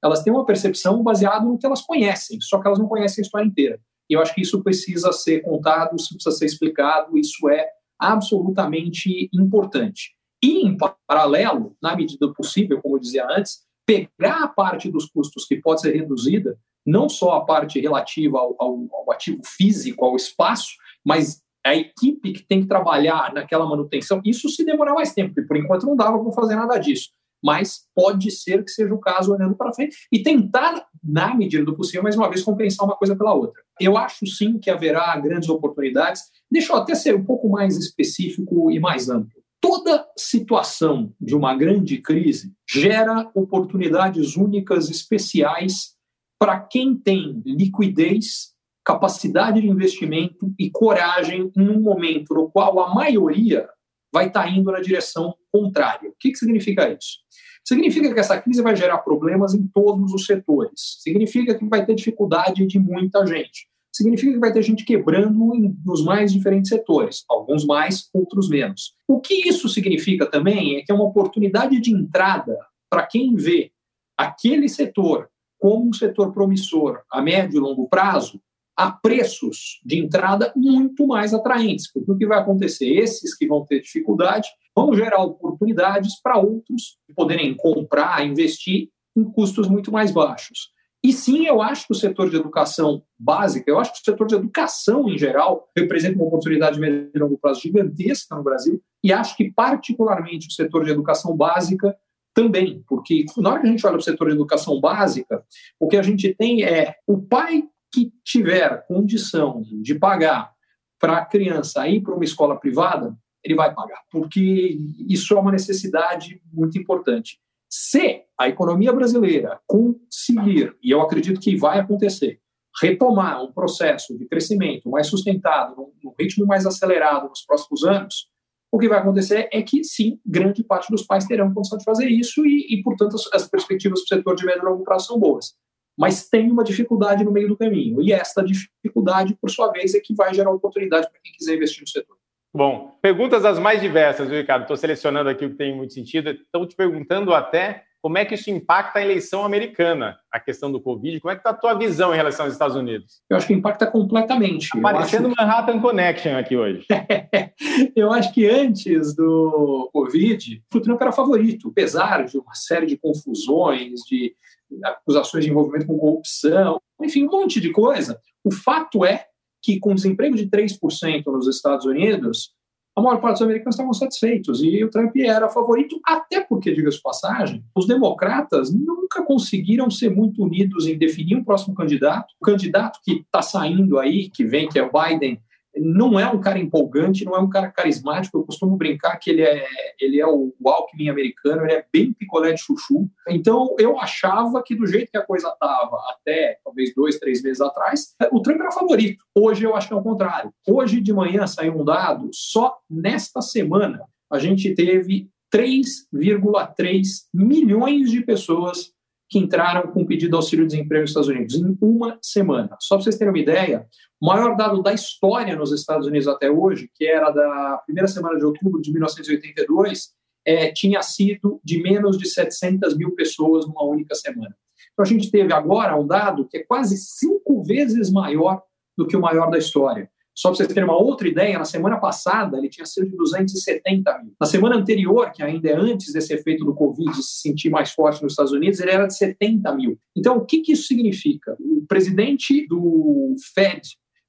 [0.04, 3.26] elas têm uma percepção baseada no que elas conhecem, só que elas não conhecem a
[3.26, 3.80] história inteira.
[4.10, 9.30] E eu acho que isso precisa ser contado, isso precisa ser explicado, isso é absolutamente
[9.32, 10.16] importante.
[10.43, 10.76] E, em
[11.08, 15.82] paralelo, na medida possível, como eu dizia antes, pegar a parte dos custos que pode
[15.82, 20.72] ser reduzida, não só a parte relativa ao, ao, ao ativo físico, ao espaço,
[21.06, 25.47] mas a equipe que tem que trabalhar naquela manutenção, isso se demorar mais tempo, porque
[25.47, 27.09] por enquanto não dava para fazer nada disso
[27.43, 31.76] mas pode ser que seja o caso olhando para frente e tentar, na medida do
[31.76, 33.62] possível, mais uma vez, compensar uma coisa pela outra.
[33.80, 36.24] Eu acho sim que haverá grandes oportunidades.
[36.49, 39.41] Deixa eu até ser um pouco mais específico e mais amplo.
[39.59, 45.95] Toda situação de uma grande crise gera oportunidades únicas, especiais,
[46.39, 48.51] para quem tem liquidez,
[48.84, 53.68] capacidade de investimento e coragem em um momento no qual a maioria
[54.14, 56.10] vai estar indo na direção contrária.
[56.10, 57.20] O que, que significa isso?
[57.66, 60.98] Significa que essa crise vai gerar problemas em todos os setores.
[61.02, 63.70] Significa que vai ter dificuldade de muita gente.
[63.94, 65.54] Significa que vai ter gente quebrando
[65.86, 68.96] nos mais diferentes setores, alguns mais, outros menos.
[69.08, 72.58] O que isso significa também é que é uma oportunidade de entrada
[72.90, 73.72] para quem vê
[74.18, 75.30] aquele setor
[75.60, 78.42] como um setor promissor a médio e longo prazo,
[78.82, 81.92] a preços de entrada muito mais atraentes.
[81.92, 82.88] Porque o que vai acontecer?
[82.88, 89.68] Esses que vão ter dificuldade vão gerar oportunidades para outros poderem comprar, investir em custos
[89.68, 90.72] muito mais baixos.
[91.04, 94.28] E sim, eu acho que o setor de educação básica, eu acho que o setor
[94.28, 98.82] de educação em geral representa uma oportunidade de médio e longo prazo gigantesca no Brasil,
[99.04, 101.96] e acho que particularmente o setor de educação básica
[102.34, 105.44] também, porque na hora que a gente olha para o setor de educação básica,
[105.80, 110.52] o que a gente tem é o pai que tiver condição de pagar
[111.00, 114.78] para a criança ir para uma escola privada, ele vai pagar, porque
[115.10, 117.39] isso é uma necessidade muito importante.
[117.68, 122.39] Se a economia brasileira conseguir, e eu acredito que vai acontecer,
[122.80, 128.30] retomar um processo de crescimento mais sustentado, num, ritmo mais acelerado nos próximos anos,
[128.72, 132.08] o que vai acontecer é que, sim, grande parte dos pais terão condição de fazer
[132.08, 135.08] isso e, e portanto, as, as perspectivas para o setor de médio e longo prazo
[135.08, 135.54] são boas.
[135.98, 138.02] Mas tem uma dificuldade no meio do caminho.
[138.02, 141.82] E esta dificuldade, por sua vez, é que vai gerar oportunidade para quem quiser investir
[141.82, 142.18] no setor.
[142.54, 144.64] Bom, perguntas as mais diversas, viu, Ricardo?
[144.64, 146.32] Estou selecionando aqui o que tem muito sentido.
[146.32, 150.82] Estão te perguntando até como é que isso impacta a eleição americana, a questão do
[150.82, 151.20] Covid.
[151.20, 153.22] Como é que está a tua visão em relação aos Estados Unidos?
[153.30, 154.70] Eu acho que impacta completamente.
[154.76, 155.36] Aparecendo acho...
[155.38, 156.86] Manhattan Connection aqui hoje.
[157.95, 162.97] eu acho que antes do Covid, o Trump era favorito, apesar de uma série de
[162.97, 164.36] confusões, de
[164.84, 168.20] acusações de envolvimento com corrupção, enfim, um monte de coisa.
[168.43, 169.26] O fato é
[169.62, 172.52] que com desemprego de 3% nos Estados Unidos,
[172.96, 176.98] a maior parte dos americanos estavam satisfeitos e o Trump era favorito, até porque, diga-se
[176.98, 182.34] de passagem, os democratas nunca conseguiram ser muito unidos em definir um próximo candidato.
[182.39, 185.39] O candidato que está saindo aí, que vem, que é o Biden,
[185.76, 188.38] não é um cara empolgante, não é um cara carismático.
[188.38, 189.66] Eu costumo brincar que ele é,
[190.00, 193.10] ele é o Alckmin americano, ele é bem picolé de chuchu.
[193.30, 197.62] Então, eu achava que do jeito que a coisa estava até talvez dois, três meses
[197.62, 199.24] atrás, o Trump era favorito.
[199.36, 200.54] Hoje eu acho que é o contrário.
[200.68, 204.02] Hoje de manhã saiu um dado, só nesta semana
[204.32, 207.04] a gente teve 3,3
[207.34, 208.94] milhões de pessoas
[209.32, 212.76] que entraram com pedido de auxílio-desemprego nos Estados Unidos, em uma semana.
[212.82, 213.88] Só para vocês terem uma ideia,
[214.20, 218.38] o maior dado da história nos Estados Unidos até hoje, que era da primeira semana
[218.38, 220.10] de outubro de 1982,
[220.46, 224.54] é, tinha sido de menos de 700 mil pessoas numa única semana.
[224.92, 228.62] Então, a gente teve agora um dado que é quase cinco vezes maior
[228.98, 230.10] do que o maior da história.
[230.34, 234.24] Só para vocês terem uma outra ideia, na semana passada ele tinha sido de 270
[234.24, 234.34] mil.
[234.40, 238.24] Na semana anterior, que ainda é antes desse efeito do Covid se sentir mais forte
[238.24, 240.00] nos Estados Unidos, ele era de 70 mil.
[240.16, 241.56] Então, o que, que isso significa?
[241.60, 243.82] O presidente do Fed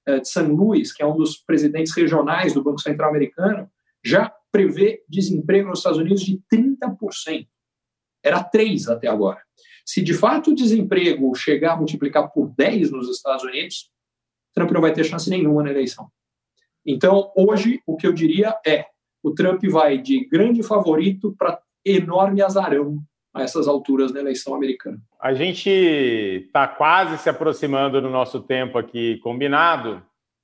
[0.06, 0.42] eh, de St.
[0.42, 3.70] Louis, que é um dos presidentes regionais do Banco Central Americano,
[4.04, 7.46] já prevê desemprego nos Estados Unidos de 30%.
[8.22, 9.40] Era 3 até agora.
[9.84, 13.90] Se de fato o desemprego chegar a multiplicar por 10 nos Estados Unidos,
[14.54, 16.08] Trump não vai ter chance nenhuma na eleição.
[16.84, 18.86] Então, hoje, o que eu diria é:
[19.22, 22.98] o Trump vai de grande favorito para enorme azarão
[23.34, 24.98] a essas alturas na eleição americana.
[25.20, 30.02] A gente está quase se aproximando do nosso tempo aqui combinado,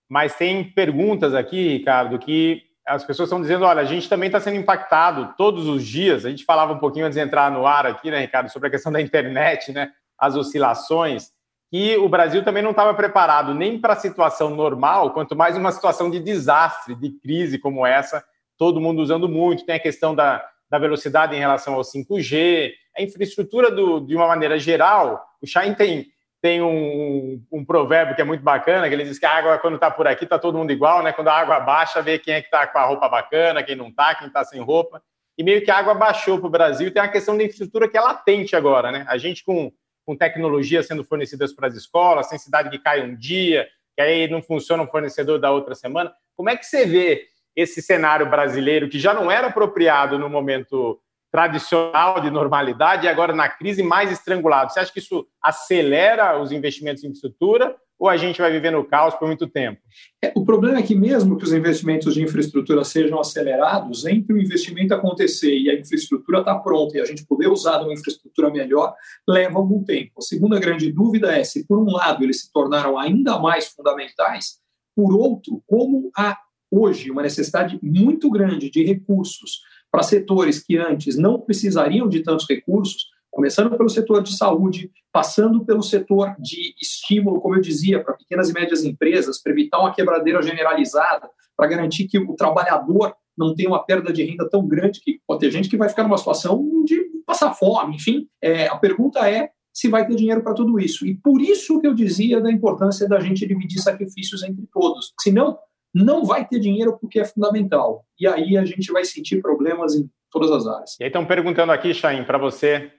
[0.09, 4.41] mas tem perguntas aqui, Ricardo, que as pessoas estão dizendo: olha, a gente também está
[4.41, 6.25] sendo impactado todos os dias.
[6.25, 8.71] A gente falava um pouquinho antes de entrar no ar aqui, né, Ricardo, sobre a
[8.71, 11.31] questão da internet, né, as oscilações
[11.71, 15.71] que o Brasil também não estava preparado nem para a situação normal, quanto mais uma
[15.71, 18.25] situação de desastre, de crise como essa,
[18.57, 19.67] todo mundo usando muito.
[19.67, 24.27] Tem a questão da, da velocidade em relação ao 5G, a infraestrutura do, de uma
[24.27, 25.23] maneira geral.
[25.43, 26.07] O Chain tem,
[26.41, 29.75] tem um, um, provérbio que é muito bacana, que ele diz que a água, quando
[29.75, 31.13] está por aqui, está todo mundo igual, né?
[31.13, 33.89] Quando a água baixa, vê quem é que está com a roupa bacana, quem não
[33.89, 35.03] está, quem está sem roupa.
[35.37, 36.93] E meio que a água baixou para o Brasil.
[36.93, 39.05] Tem a questão da infraestrutura que é latente agora, né?
[39.07, 39.71] A gente com
[40.09, 44.27] com tecnologia sendo fornecidas para as escolas, sem cidade que cai um dia, que aí
[44.27, 46.11] não funciona um fornecedor da outra semana.
[46.35, 50.99] Como é que você vê esse cenário brasileiro que já não era apropriado no momento
[51.31, 54.73] tradicional de normalidade e agora na crise mais estrangulado?
[54.73, 58.85] Você acha que isso acelera os investimentos em infraestrutura ou a gente vai viver no
[58.85, 59.81] caos por muito tempo?
[60.23, 64.39] É, o problema é que, mesmo que os investimentos de infraestrutura sejam acelerados, entre o
[64.39, 68.51] investimento acontecer e a infraestrutura estar tá pronta e a gente poder usar uma infraestrutura
[68.51, 68.95] melhor,
[69.27, 70.13] leva algum tempo.
[70.19, 74.59] A segunda grande dúvida é se, por um lado, eles se tornaram ainda mais fundamentais,
[74.95, 76.37] por outro, como há
[76.71, 82.47] hoje uma necessidade muito grande de recursos para setores que antes não precisariam de tantos
[82.49, 83.07] recursos,
[83.39, 88.51] começando pelo setor de saúde, passando pelo setor de estímulo, como eu dizia, para pequenas
[88.51, 93.69] e médias empresas, para evitar uma quebradeira generalizada, para garantir que o trabalhador não tenha
[93.69, 96.69] uma perda de renda tão grande que pode ter gente que vai ficar numa situação
[96.85, 98.27] de passar fome, enfim.
[98.43, 101.07] É, a pergunta é se vai ter dinheiro para tudo isso.
[101.07, 105.15] E por isso que eu dizia da importância da gente dividir sacrifícios entre todos.
[105.21, 105.57] Senão,
[105.95, 108.05] não vai ter dinheiro porque é fundamental.
[108.19, 110.97] E aí a gente vai sentir problemas em todas as áreas.
[110.99, 112.91] E aí estão perguntando aqui, Chain, para você,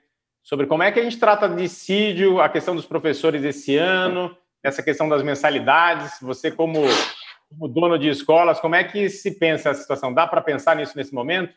[0.50, 4.36] sobre como é que a gente trata de dissídio, a questão dos professores esse ano,
[4.64, 6.14] essa questão das mensalidades.
[6.24, 6.82] Você, como,
[7.48, 10.12] como dono de escolas, como é que se pensa essa situação?
[10.12, 11.54] Dá para pensar nisso nesse momento?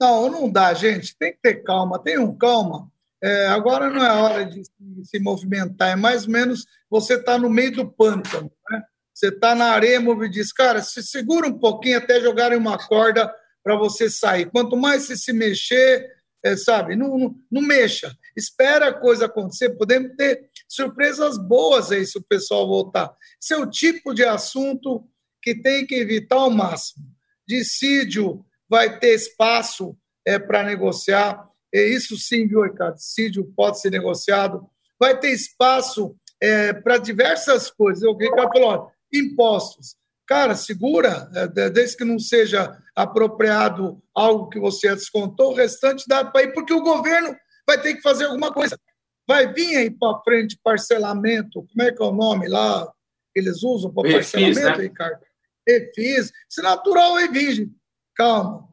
[0.00, 1.18] Não, não dá, gente.
[1.18, 1.98] Tem que ter calma.
[1.98, 2.88] Tenham calma.
[3.20, 4.62] É, agora não é hora de
[5.02, 8.52] se movimentar, é mais ou menos você está no meio do pântano.
[8.70, 8.82] Né?
[9.12, 13.34] Você está na areia, e diz, cara, se segura um pouquinho até jogarem uma corda
[13.64, 14.46] para você sair.
[14.46, 16.96] Quanto mais você se mexer, é, sabe?
[16.96, 18.16] Não, não, não, mexa.
[18.38, 19.70] Espera a coisa acontecer.
[19.70, 23.12] Podemos ter surpresas boas aí se o pessoal voltar.
[23.42, 25.04] Esse é o tipo de assunto
[25.42, 27.04] que tem que evitar ao máximo.
[27.46, 31.48] Dissídio vai ter espaço é, para negociar.
[31.74, 32.94] É, isso sim, viu, Ricardo?
[32.94, 34.66] Dissídio pode ser negociado.
[35.00, 38.04] Vai ter espaço é, para diversas coisas.
[38.04, 39.96] O Ricardo falou: impostos.
[40.26, 46.24] Cara, segura, é, desde que não seja apropriado algo que você descontou, o restante dá
[46.24, 47.34] para ir, porque o governo
[47.68, 48.80] vai ter que fazer alguma coisa.
[49.28, 52.90] Vai vir aí para frente parcelamento, como é que é o nome lá
[53.34, 54.84] eles usam para parcelamento, né?
[54.84, 55.20] Ricardo?
[55.68, 56.32] Refis.
[56.48, 57.74] Isso é natural, hein, Virgem?
[58.16, 58.66] Calma,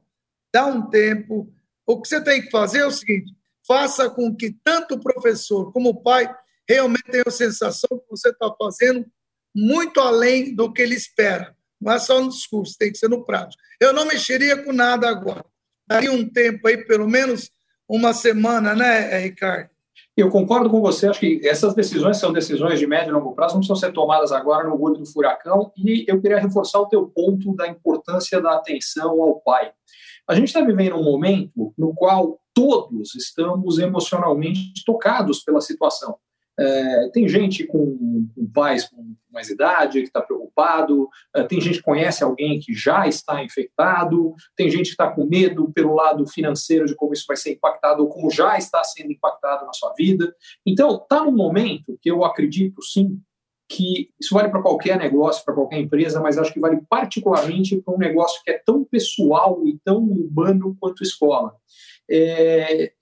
[0.54, 1.54] dá um tempo.
[1.86, 3.34] O que você tem que fazer é o seguinte:
[3.68, 6.34] faça com que tanto o professor como o pai
[6.68, 9.06] realmente tenham a sensação que você está fazendo
[9.54, 11.56] muito além do que ele espera.
[11.80, 13.62] Não é só no discurso, tem que ser no prático.
[13.80, 15.46] Eu não mexeria com nada agora.
[15.88, 17.52] Daria um tempo aí, pelo menos
[17.88, 19.70] uma semana, né, Ricardo?
[20.18, 23.56] Eu concordo com você, acho que essas decisões são decisões de médio e longo prazo,
[23.56, 27.06] não precisam ser tomadas agora no olho do furacão, e eu queria reforçar o teu
[27.08, 29.72] ponto da importância da atenção ao pai.
[30.28, 36.18] A gente está vivendo um momento no qual todos estamos emocionalmente tocados pela situação
[36.58, 41.80] É, tem gente com, com pais com mais idade que está preocupado, é, tem gente
[41.80, 46.26] que conhece alguém que já está infectado, tem gente que está com medo pelo lado
[46.26, 49.94] financeiro de como isso vai ser impactado ou como já está sendo impactado na sua
[49.94, 50.34] vida.
[50.66, 53.20] Então, está num momento que eu acredito sim
[53.68, 57.96] que isso vale para qualquer negócio, para qualquer empresa, mas acho que vale particularmente para
[57.96, 61.54] um negócio que é tão pessoal e tão humano quanto escola.
[62.10, 62.94] É,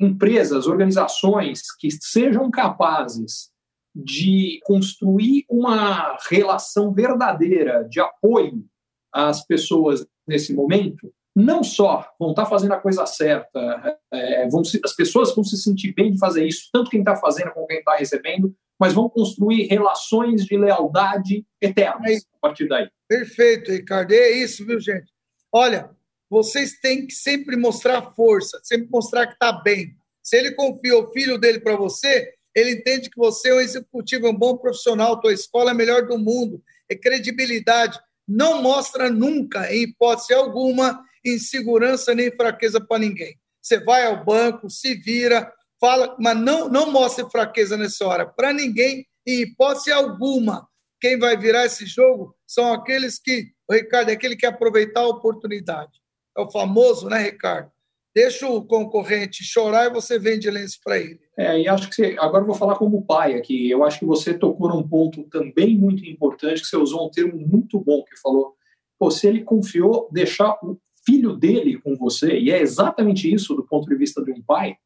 [0.00, 3.50] empresas, organizações que sejam capazes
[3.94, 8.64] de construir uma relação verdadeira de apoio
[9.12, 14.80] às pessoas nesse momento, não só vão estar fazendo a coisa certa, é, vão se,
[14.84, 17.78] as pessoas vão se sentir bem de fazer isso, tanto quem está fazendo como quem
[17.78, 22.88] está recebendo, mas vão construir relações de lealdade eternas a partir daí.
[23.08, 24.12] Perfeito, Ricardo.
[24.12, 25.12] É isso, viu, gente?
[25.52, 25.90] Olha,
[26.30, 29.96] vocês têm que sempre mostrar força, sempre mostrar que está bem.
[30.22, 34.26] Se ele confia o filho dele para você, ele entende que você é um executivo,
[34.26, 37.98] é um bom profissional, tua escola é a melhor do mundo, é credibilidade.
[38.26, 43.38] Não mostra nunca, em hipótese alguma, insegurança nem fraqueza para ninguém.
[43.62, 48.52] Você vai ao banco, se vira, fala, mas não, não mostre fraqueza nessa hora para
[48.52, 50.68] ninguém, em hipótese alguma.
[51.00, 55.08] Quem vai virar esse jogo são aqueles que, o Ricardo, é aquele que aproveitar a
[55.08, 55.92] oportunidade.
[56.38, 57.72] É o famoso, né, Ricardo?
[58.14, 61.18] Deixa o concorrente chorar e você vende lenço para ele.
[61.36, 63.68] É, e acho que você, agora eu vou falar como pai aqui.
[63.68, 67.36] Eu acho que você tocou num ponto também muito importante, que você usou um termo
[67.36, 68.54] muito bom que falou,
[68.98, 73.66] pô, se ele confiou deixar o filho dele com você, e é exatamente isso do
[73.66, 74.76] ponto de vista de um pai,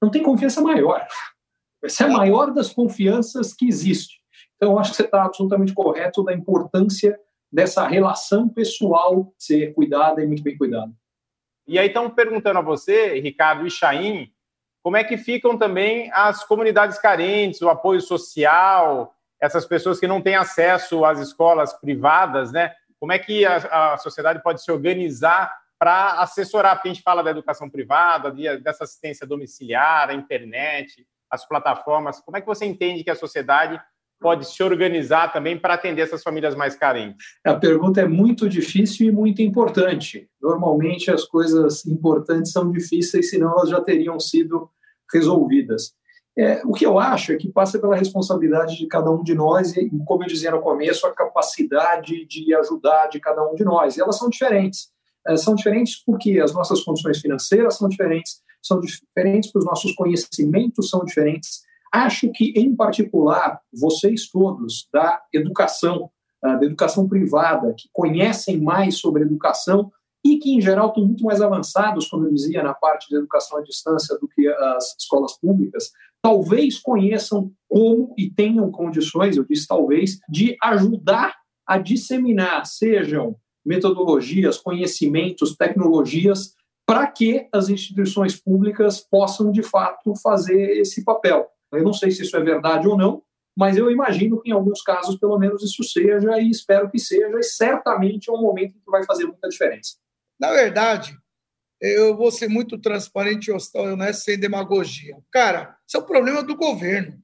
[0.00, 1.06] não tem confiança maior.
[1.82, 4.20] Essa é a maior das confianças que existe.
[4.56, 7.18] Então, eu acho que você está absolutamente correto da importância
[7.54, 10.92] dessa relação pessoal ser cuidada e muito bem cuidada.
[11.68, 14.28] E aí estão perguntando a você, Ricardo e Chaim,
[14.82, 20.20] como é que ficam também as comunidades carentes, o apoio social, essas pessoas que não
[20.20, 22.74] têm acesso às escolas privadas, né?
[22.98, 27.22] Como é que a, a sociedade pode se organizar para assessorar, porque a gente fala
[27.22, 32.20] da educação privada, dessa assistência domiciliar, a internet, as plataformas.
[32.20, 33.80] Como é que você entende que a sociedade
[34.20, 37.26] pode se organizar também para atender essas famílias mais carentes?
[37.44, 40.28] A pergunta é muito difícil e muito importante.
[40.40, 44.70] Normalmente as coisas importantes são difíceis, senão elas já teriam sido
[45.12, 45.92] resolvidas.
[46.36, 49.76] É, o que eu acho é que passa pela responsabilidade de cada um de nós
[49.76, 53.96] e, como eu dizia no começo, a capacidade de ajudar de cada um de nós.
[53.96, 54.88] E elas são diferentes.
[55.26, 59.94] É, são diferentes porque as nossas condições financeiras são diferentes, são diferentes porque os nossos
[59.94, 61.62] conhecimentos são diferentes,
[61.94, 66.10] Acho que, em particular, vocês todos da educação,
[66.42, 69.92] ah, da educação privada, que conhecem mais sobre educação
[70.26, 73.58] e que, em geral, estão muito mais avançados, como eu dizia, na parte de educação
[73.58, 79.68] à distância do que as escolas públicas, talvez conheçam como e tenham condições, eu disse
[79.68, 81.32] talvez, de ajudar
[81.64, 90.80] a disseminar, sejam metodologias, conhecimentos, tecnologias, para que as instituições públicas possam, de fato, fazer
[90.80, 91.46] esse papel.
[91.72, 93.22] Eu não sei se isso é verdade ou não,
[93.56, 97.38] mas eu imagino que em alguns casos, pelo menos, isso seja e espero que seja,
[97.38, 99.96] e certamente é um momento que vai fazer muita diferença.
[100.38, 101.16] Na verdade,
[101.80, 105.16] eu vou ser muito transparente e honesto, sem demagogia.
[105.30, 107.22] Cara, isso é o problema do governo.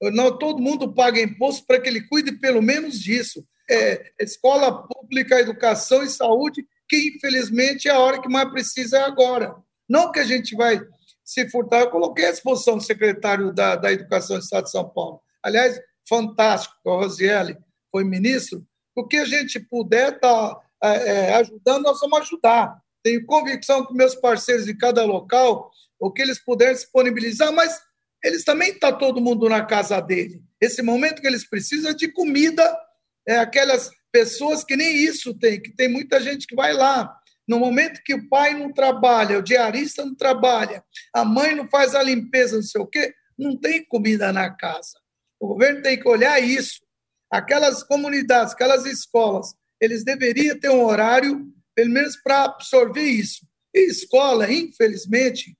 [0.00, 3.44] Não, todo mundo paga imposto para que ele cuide pelo menos disso.
[3.70, 9.02] É, escola pública, educação e saúde, que infelizmente é a hora que mais precisa é
[9.02, 9.54] agora.
[9.88, 10.80] Não que a gente vai
[11.28, 11.80] se furtar.
[11.80, 15.20] Eu coloquei à disposição do secretário da, da Educação do Estado de São Paulo.
[15.42, 17.58] Aliás, fantástico, a Rosiele
[17.92, 18.66] foi ministro.
[18.96, 22.80] O que a gente puder estar tá, é, é, ajudando, nós vamos ajudar.
[23.02, 25.70] Tenho convicção que meus parceiros de cada local,
[26.00, 27.78] o que eles puderem disponibilizar, mas
[28.24, 30.42] eles também estão tá todo mundo na casa dele.
[30.58, 32.74] Esse momento que eles precisam é de comida,
[33.26, 37.17] é aquelas pessoas que nem isso tem, que tem muita gente que vai lá
[37.48, 40.84] no momento que o pai não trabalha, o diarista não trabalha,
[41.14, 45.00] a mãe não faz a limpeza, não sei o quê, não tem comida na casa.
[45.40, 46.80] O governo tem que olhar isso.
[47.30, 53.46] Aquelas comunidades, aquelas escolas, eles deveriam ter um horário, pelo menos para absorver isso.
[53.74, 55.56] E escola, infelizmente,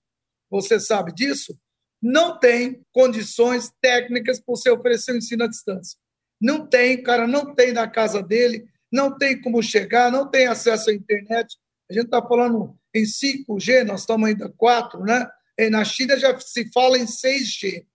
[0.51, 1.59] você sabe disso,
[2.03, 5.99] não tem condições técnicas para você oferecer o ensino à distância.
[6.41, 10.47] Não tem, o cara não tem na casa dele, não tem como chegar, não tem
[10.47, 11.57] acesso à internet,
[11.91, 15.29] a gente está falando em 5G, nós estamos ainda 4, né?
[15.57, 17.87] E na China já se fala em 6G.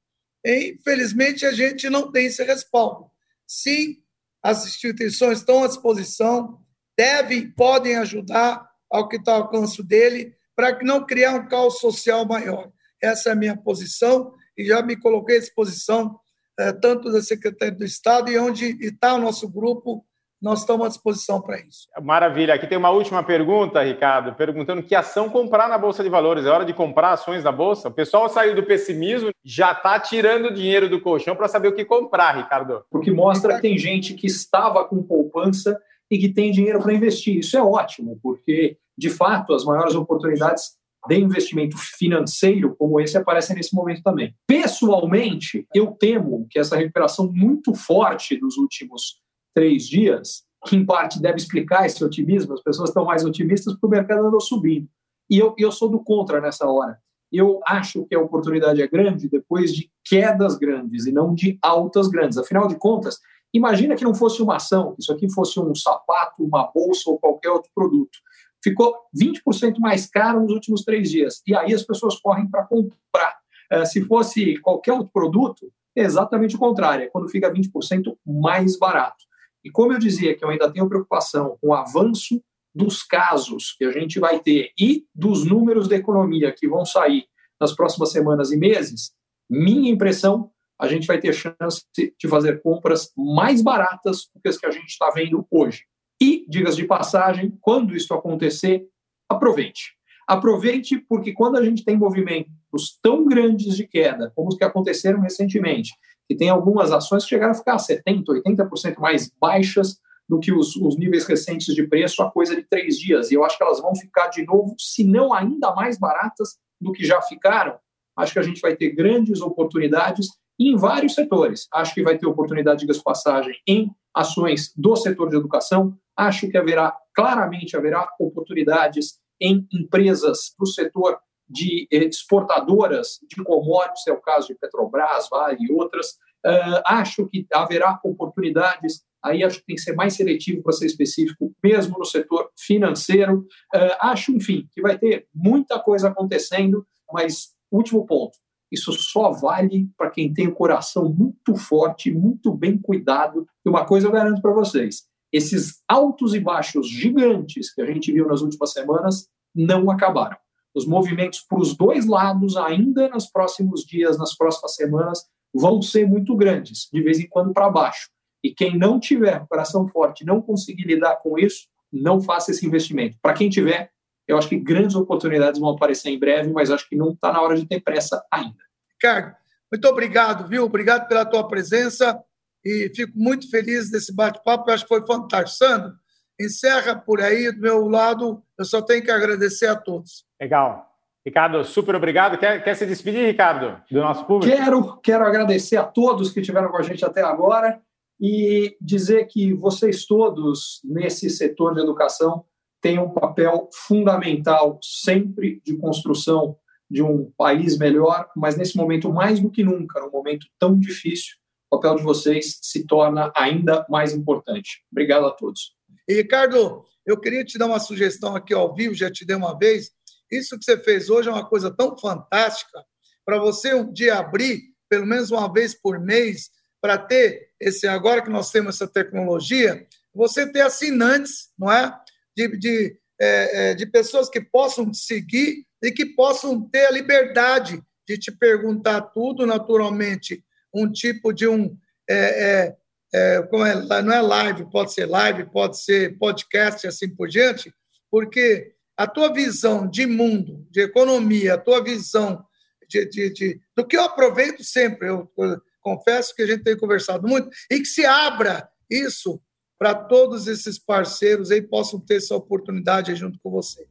[0.46, 3.10] E, infelizmente, a gente não tem esse respaldo.
[3.48, 3.98] Sim,
[4.42, 6.60] as instituições estão à disposição,
[6.98, 12.26] devem, podem ajudar ao que está ao alcance dele, para não criar um caos social
[12.26, 12.72] maior.
[13.02, 16.20] Essa é a minha posição e já me coloquei à disposição,
[16.60, 20.06] é, tanto da Secretaria do Estado e onde está o nosso grupo,
[20.44, 21.88] nós estamos à disposição para isso.
[22.02, 22.54] Maravilha.
[22.54, 26.46] Aqui tem uma última pergunta, Ricardo, perguntando que ação comprar na Bolsa de Valores.
[26.46, 27.88] É hora de comprar ações da Bolsa?
[27.88, 31.86] O pessoal saiu do pessimismo, já está tirando dinheiro do colchão para saber o que
[31.86, 32.84] comprar, Ricardo.
[32.92, 35.80] Porque mostra que tem gente que estava com poupança
[36.12, 37.38] e que tem dinheiro para investir.
[37.38, 40.74] Isso é ótimo, porque, de fato, as maiores oportunidades
[41.08, 44.36] de investimento financeiro como esse aparecem nesse momento também.
[44.46, 49.23] Pessoalmente, eu temo que essa recuperação muito forte dos últimos
[49.54, 53.86] três dias, que em parte deve explicar esse otimismo, as pessoas estão mais otimistas porque
[53.86, 54.88] o mercado andou subindo.
[55.30, 56.98] E eu, eu sou do contra nessa hora.
[57.32, 62.08] Eu acho que a oportunidade é grande depois de quedas grandes e não de altas
[62.08, 62.38] grandes.
[62.38, 63.20] Afinal de contas,
[63.54, 67.50] imagina que não fosse uma ação, isso aqui fosse um sapato, uma bolsa ou qualquer
[67.50, 68.20] outro produto.
[68.64, 71.42] Ficou 20% mais caro nos últimos três dias.
[71.46, 73.38] E aí as pessoas correm para comprar.
[73.72, 77.06] Eh, se fosse qualquer outro produto, é exatamente o contrário.
[77.06, 79.24] É quando fica 20% mais barato.
[79.64, 82.42] E como eu dizia que eu ainda tenho preocupação com o avanço
[82.76, 87.26] dos casos que a gente vai ter e dos números da economia que vão sair
[87.60, 89.14] nas próximas semanas e meses,
[89.50, 94.58] minha impressão, a gente vai ter chance de fazer compras mais baratas do que as
[94.58, 95.86] que a gente está vendo hoje.
[96.22, 98.88] E, digas de passagem, quando isso acontecer,
[99.30, 99.96] aproveite.
[100.28, 105.20] Aproveite porque quando a gente tem movimentos tão grandes de queda, como os que aconteceram
[105.20, 105.94] recentemente,
[106.28, 110.76] que tem algumas ações que chegaram a ficar 70%, 80% mais baixas do que os,
[110.78, 113.30] os, níveis recentes de preço a coisa de três dias.
[113.30, 116.92] E eu acho que elas vão ficar de novo, se não ainda mais baratas do
[116.92, 117.78] que já ficaram.
[118.16, 120.28] Acho que a gente vai ter grandes oportunidades
[120.60, 121.68] em vários setores.
[121.74, 125.98] Acho que vai ter oportunidade de passagem em ações do setor de educação.
[126.16, 131.20] Acho que haverá, claramente haverá oportunidades em empresas do setor
[131.50, 136.12] de eh, exportadoras de commodities, é o caso de Petrobras, Vale e outras.
[136.46, 140.86] Uh, acho que haverá oportunidades, aí acho que tem que ser mais seletivo para ser
[140.86, 143.40] específico, mesmo no setor financeiro.
[143.74, 148.38] Uh, acho, enfim, que vai ter muita coisa acontecendo, mas, último ponto,
[148.72, 153.46] isso só vale para quem tem o coração muito forte, muito bem cuidado.
[153.66, 158.12] E uma coisa eu garanto para vocês: esses altos e baixos gigantes que a gente
[158.12, 160.38] viu nas últimas semanas não acabaram
[160.74, 166.08] os movimentos para os dois lados, ainda nos próximos dias, nas próximas semanas, vão ser
[166.08, 168.10] muito grandes, de vez em quando para baixo.
[168.44, 173.18] E quem não tiver coração forte, não conseguir lidar com isso, não faça esse investimento.
[173.22, 173.92] Para quem tiver,
[174.28, 177.42] eu acho que grandes oportunidades vão aparecer em breve, mas acho que não está na
[177.42, 178.58] hora de ter pressa ainda.
[178.94, 179.36] Ricardo,
[179.72, 180.64] muito obrigado, viu?
[180.64, 182.20] Obrigado pela tua presença
[182.66, 184.72] e fico muito feliz desse bate-papo.
[184.72, 185.58] Acho que foi fantástico.
[185.58, 185.94] Sandro,
[186.40, 190.26] encerra por aí, do meu lado, eu só tenho que agradecer a todos.
[190.42, 190.90] Legal.
[191.26, 192.38] Ricardo, super obrigado.
[192.38, 194.54] Quer, quer se despedir, Ricardo, do nosso público?
[194.54, 197.82] Quero, quero agradecer a todos que estiveram com a gente até agora
[198.20, 202.44] e dizer que vocês todos nesse setor de educação
[202.82, 206.58] têm um papel fundamental sempre de construção
[206.92, 211.36] de um país melhor, mas nesse momento mais do que nunca, num momento tão difícil,
[211.72, 214.84] o papel de vocês se torna ainda mais importante.
[214.92, 215.74] Obrigado a todos.
[216.08, 219.58] E, Ricardo, eu queria te dar uma sugestão aqui ao vivo, já te dei uma
[219.58, 219.92] vez.
[220.32, 222.84] Isso que você fez hoje é uma coisa tão fantástica
[223.26, 226.50] para você um dia abrir, pelo menos uma vez por mês,
[226.82, 231.98] para ter esse agora que nós temos essa tecnologia, você ter assinantes, não é?
[232.36, 236.92] De, de, é, é, de pessoas que possam te seguir e que possam ter a
[236.92, 240.44] liberdade de te perguntar tudo, naturalmente,
[240.74, 241.78] um tipo de um.
[242.10, 242.78] É, é
[243.14, 247.28] é, como é, não é live, pode ser live, pode ser podcast e assim por
[247.28, 247.74] diante,
[248.10, 252.44] porque a tua visão de mundo, de economia, a tua visão
[252.90, 256.78] de, de, de do que eu aproveito sempre, eu, eu confesso que a gente tem
[256.78, 259.40] conversado muito, e que se abra isso
[259.78, 263.86] para todos esses parceiros aí possam ter essa oportunidade junto com você.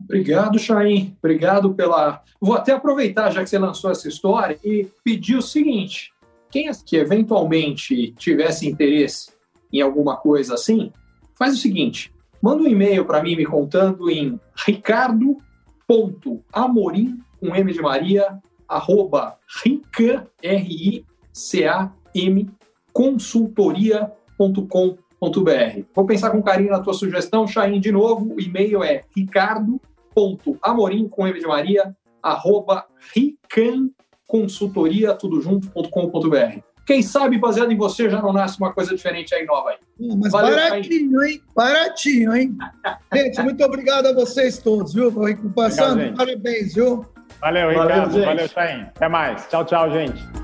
[0.00, 1.16] Obrigado, Chaim.
[1.18, 2.22] Obrigado pela.
[2.40, 6.12] Vou até aproveitar, já que você lançou essa história, e pedir o seguinte:
[6.54, 9.32] quem que eventualmente tivesse interesse
[9.72, 10.92] em alguma coisa assim,
[11.34, 17.82] faz o seguinte: manda um e-mail para mim me contando em ricardo.amorim com M de
[17.82, 18.38] Maria
[18.68, 22.48] arroba rica, R C A M
[22.92, 25.82] consultoria.com.br.
[25.92, 28.32] Vou pensar com carinho na tua sugestão, Chain, de novo.
[28.32, 33.90] O e-mail é ricardo.amorim com M de Maria arroba rican
[34.26, 36.60] consultoria, tudo junto.com.br.
[36.86, 39.76] Quem sabe, baseado em você, já não nasce uma coisa diferente aí nova aí.
[40.18, 41.42] mas Valeu, baratinho, hein?
[41.54, 42.56] Baratinho, hein?
[43.14, 45.12] gente, muito obrigado a vocês todos, viu?
[45.54, 47.06] Passando, parabéns, viu?
[47.40, 48.10] Valeu, Ricardo.
[48.10, 48.82] Valeu, Valeu Chain.
[48.82, 49.48] Até mais.
[49.48, 50.43] Tchau, tchau, gente.